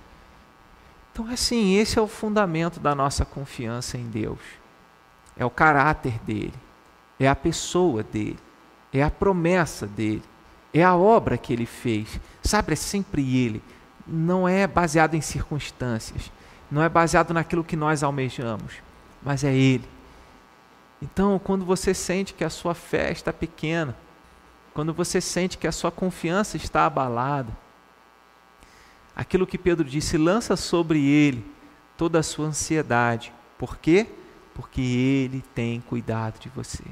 Então, 1.11 1.27
assim, 1.27 1.75
esse 1.75 1.99
é 1.99 2.01
o 2.01 2.07
fundamento 2.07 2.79
da 2.79 2.95
nossa 2.95 3.25
confiança 3.25 3.97
em 3.97 4.05
Deus. 4.05 4.39
É 5.37 5.45
o 5.45 5.49
caráter 5.49 6.19
dele, 6.19 6.53
é 7.19 7.27
a 7.27 7.35
pessoa 7.35 8.03
dele, 8.03 8.39
é 8.93 9.03
a 9.03 9.09
promessa 9.09 9.87
dele, 9.87 10.23
é 10.73 10.83
a 10.83 10.95
obra 10.95 11.37
que 11.37 11.51
ele 11.51 11.65
fez. 11.65 12.19
Sabe, 12.41 12.73
é 12.73 12.75
sempre 12.75 13.37
ele. 13.37 13.61
Não 14.07 14.47
é 14.47 14.67
baseado 14.67 15.15
em 15.15 15.21
circunstâncias, 15.21 16.31
não 16.69 16.81
é 16.81 16.89
baseado 16.89 17.33
naquilo 17.33 17.63
que 17.63 17.75
nós 17.75 18.03
almejamos, 18.03 18.75
mas 19.21 19.43
é 19.43 19.53
ele 19.53 19.87
então, 21.01 21.39
quando 21.39 21.65
você 21.65 21.93
sente 21.93 22.33
que 22.33 22.43
a 22.43 22.49
sua 22.49 22.75
fé 22.75 23.11
está 23.11 23.33
pequena, 23.33 23.97
quando 24.73 24.93
você 24.93 25.19
sente 25.19 25.57
que 25.57 25.67
a 25.67 25.71
sua 25.71 25.91
confiança 25.91 26.57
está 26.57 26.85
abalada, 26.85 27.51
aquilo 29.15 29.47
que 29.47 29.57
Pedro 29.57 29.83
disse, 29.83 30.15
lança 30.15 30.55
sobre 30.55 31.03
ele 31.03 31.43
toda 31.97 32.19
a 32.19 32.23
sua 32.23 32.45
ansiedade. 32.45 33.33
Por 33.57 33.77
quê? 33.77 34.07
Porque 34.53 34.81
ele 34.81 35.43
tem 35.55 35.81
cuidado 35.81 36.39
de 36.39 36.49
você. 36.49 36.83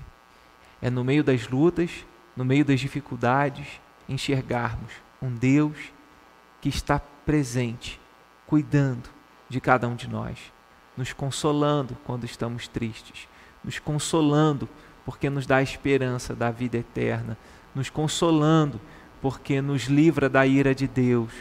É 0.81 0.89
no 0.89 1.03
meio 1.03 1.23
das 1.23 1.47
lutas, 1.47 1.91
no 2.35 2.43
meio 2.43 2.65
das 2.65 2.79
dificuldades, 2.79 3.79
enxergarmos 4.07 4.91
um 5.21 5.33
Deus 5.33 5.77
que 6.59 6.69
está 6.69 6.99
presente, 6.99 8.01
cuidando 8.47 9.09
de 9.47 9.61
cada 9.61 9.87
um 9.87 9.95
de 9.95 10.07
nós, 10.07 10.51
nos 10.97 11.13
consolando 11.13 11.95
quando 12.05 12.25
estamos 12.25 12.67
tristes 12.67 13.27
nos 13.69 13.77
consolando, 13.77 14.67
porque 15.05 15.29
nos 15.29 15.45
dá 15.45 15.57
a 15.57 15.61
esperança 15.61 16.33
da 16.33 16.49
vida 16.49 16.75
eterna, 16.75 17.37
nos 17.75 17.87
consolando, 17.87 18.81
porque 19.21 19.61
nos 19.61 19.83
livra 19.83 20.27
da 20.27 20.43
ira 20.43 20.73
de 20.73 20.87
Deus, 20.87 21.31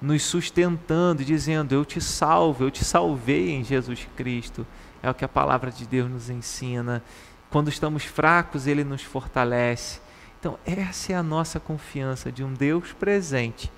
nos 0.00 0.22
sustentando, 0.22 1.24
dizendo: 1.24 1.74
Eu 1.74 1.84
te 1.84 2.00
salvo, 2.00 2.62
eu 2.62 2.70
te 2.70 2.84
salvei 2.84 3.50
em 3.50 3.64
Jesus 3.64 4.06
Cristo. 4.14 4.64
É 5.02 5.10
o 5.10 5.14
que 5.14 5.24
a 5.24 5.28
palavra 5.28 5.72
de 5.72 5.84
Deus 5.88 6.08
nos 6.08 6.30
ensina. 6.30 7.02
Quando 7.50 7.68
estamos 7.68 8.04
fracos, 8.04 8.68
Ele 8.68 8.84
nos 8.84 9.02
fortalece. 9.02 10.00
Então, 10.38 10.56
essa 10.64 11.14
é 11.14 11.16
a 11.16 11.22
nossa 11.22 11.58
confiança 11.58 12.30
de 12.30 12.44
um 12.44 12.54
Deus 12.54 12.92
presente 12.92 13.72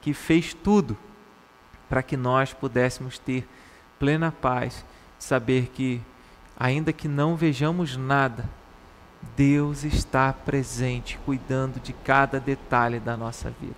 que 0.00 0.14
fez 0.14 0.54
tudo 0.54 0.96
para 1.88 2.00
que 2.00 2.16
nós 2.16 2.52
pudéssemos 2.52 3.18
ter 3.18 3.44
plena 3.98 4.30
paz, 4.30 4.84
saber 5.18 5.72
que 5.74 6.00
ainda 6.56 6.92
que 6.92 7.08
não 7.08 7.36
vejamos 7.36 7.96
nada, 7.96 8.48
Deus 9.36 9.84
está 9.84 10.32
presente, 10.32 11.18
cuidando 11.24 11.80
de 11.80 11.92
cada 11.92 12.38
detalhe 12.38 13.00
da 13.00 13.16
nossa 13.16 13.50
vida. 13.60 13.74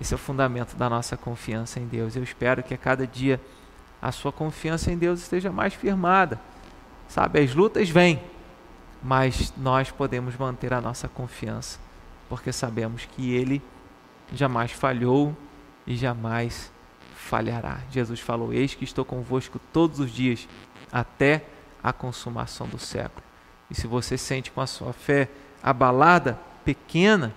Esse 0.00 0.14
é 0.14 0.16
o 0.16 0.18
fundamento 0.18 0.76
da 0.76 0.88
nossa 0.88 1.16
confiança 1.16 1.80
em 1.80 1.86
Deus. 1.86 2.14
Eu 2.14 2.22
espero 2.22 2.62
que 2.62 2.74
a 2.74 2.78
cada 2.78 3.06
dia 3.06 3.40
a 4.00 4.12
sua 4.12 4.30
confiança 4.30 4.92
em 4.92 4.98
Deus 4.98 5.20
esteja 5.20 5.50
mais 5.50 5.74
firmada. 5.74 6.40
Sabe, 7.08 7.40
as 7.40 7.54
lutas 7.54 7.88
vêm, 7.88 8.22
mas 9.02 9.52
nós 9.56 9.90
podemos 9.90 10.36
manter 10.36 10.72
a 10.72 10.80
nossa 10.80 11.08
confiança, 11.08 11.80
porque 12.28 12.52
sabemos 12.52 13.06
que 13.06 13.32
Ele 13.32 13.62
jamais 14.32 14.70
falhou 14.70 15.36
e 15.86 15.96
jamais 15.96 16.70
falhará. 17.16 17.80
Jesus 17.90 18.20
falou: 18.20 18.52
Eis 18.52 18.74
que 18.74 18.84
estou 18.84 19.04
convosco 19.04 19.58
todos 19.72 19.98
os 19.98 20.10
dias, 20.10 20.46
até 20.92 21.44
a 21.88 21.92
consumação 21.92 22.66
do 22.66 22.78
século. 22.78 23.22
E 23.70 23.74
se 23.74 23.86
você 23.86 24.16
sente 24.16 24.50
com 24.50 24.60
a 24.60 24.66
sua 24.66 24.92
fé 24.92 25.28
abalada, 25.62 26.38
pequena, 26.64 27.34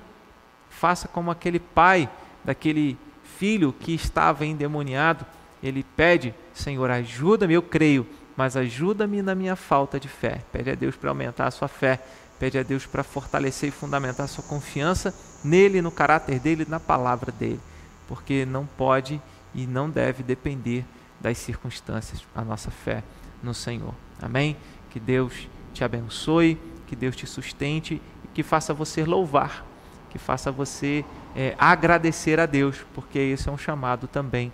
faça 0.70 1.08
como 1.08 1.32
aquele 1.32 1.60
pai 1.60 2.10
daquele 2.43 2.97
filho 3.38 3.74
que 3.74 3.93
estava 3.93 4.45
endemoniado. 4.45 5.26
Ele 5.62 5.84
pede: 5.84 6.34
Senhor, 6.54 6.89
ajuda-me, 6.89 7.54
eu 7.54 7.62
creio, 7.62 8.08
mas 8.36 8.56
ajuda-me 8.56 9.22
na 9.22 9.36
minha 9.36 9.56
falta 9.56 9.99
de 9.99 10.08
fé. 10.08 10.41
Pede 10.52 10.70
a 10.70 10.76
Deus 10.76 10.95
para 10.95 11.10
aumentar 11.10 11.47
a 11.47 11.52
sua 11.52 11.68
fé, 11.68 11.99
pede 12.39 12.58
a 12.58 12.64
Deus 12.64 12.86
para 12.86 13.04
fortalecer 13.04 13.70
e 13.70 13.72
fundamentar 13.72 14.26
a 14.26 14.30
sua 14.30 14.43
confiança 14.43 15.14
nele, 15.43 15.82
no 15.82 15.91
caráter 15.91 16.39
dele, 16.39 16.66
na 16.68 16.80
palavra 16.80 17.32
dele, 17.32 17.60
porque 18.08 18.45
não 18.45 18.66
pode 18.66 19.22
e 19.54 19.68
não 19.68 19.89
deve 19.89 20.24
depender 20.24 20.86
das 21.20 21.38
circunstâncias 21.38 22.24
a 22.36 22.43
nossa 22.43 22.72
fé 22.72 23.04
no 23.43 23.54
Senhor. 23.54 23.93
Amém? 24.22 24.55
Que 24.89 24.99
Deus 24.99 25.47
te 25.74 25.84
abençoe, 25.84 26.57
que 26.88 26.95
Deus 26.95 27.15
te 27.15 27.26
sustente 27.26 28.01
e 28.24 28.28
que 28.34 28.43
faça 28.43 28.74
você 28.74 29.03
louvar, 29.03 29.65
que 30.09 30.17
faça 30.17 30.51
você 30.51 31.05
é, 31.36 31.55
agradecer 31.57 32.39
a 32.39 32.45
Deus, 32.45 32.86
porque 32.93 33.17
esse 33.17 33.47
é 33.47 33.51
um 33.51 33.57
chamado 33.57 34.07
também 34.07 34.51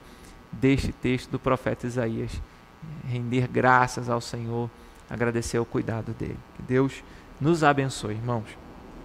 deste 0.51 0.91
texto 0.91 1.31
do 1.31 1.39
profeta 1.39 1.87
Isaías. 1.87 2.41
Render 3.07 3.47
graças 3.47 4.09
ao 4.09 4.21
Senhor, 4.21 4.69
agradecer 5.09 5.59
o 5.59 5.65
cuidado 5.65 6.13
dele. 6.13 6.39
Que 6.55 6.61
Deus 6.61 7.03
nos 7.41 7.63
abençoe, 7.63 8.13
irmãos. 8.13 8.66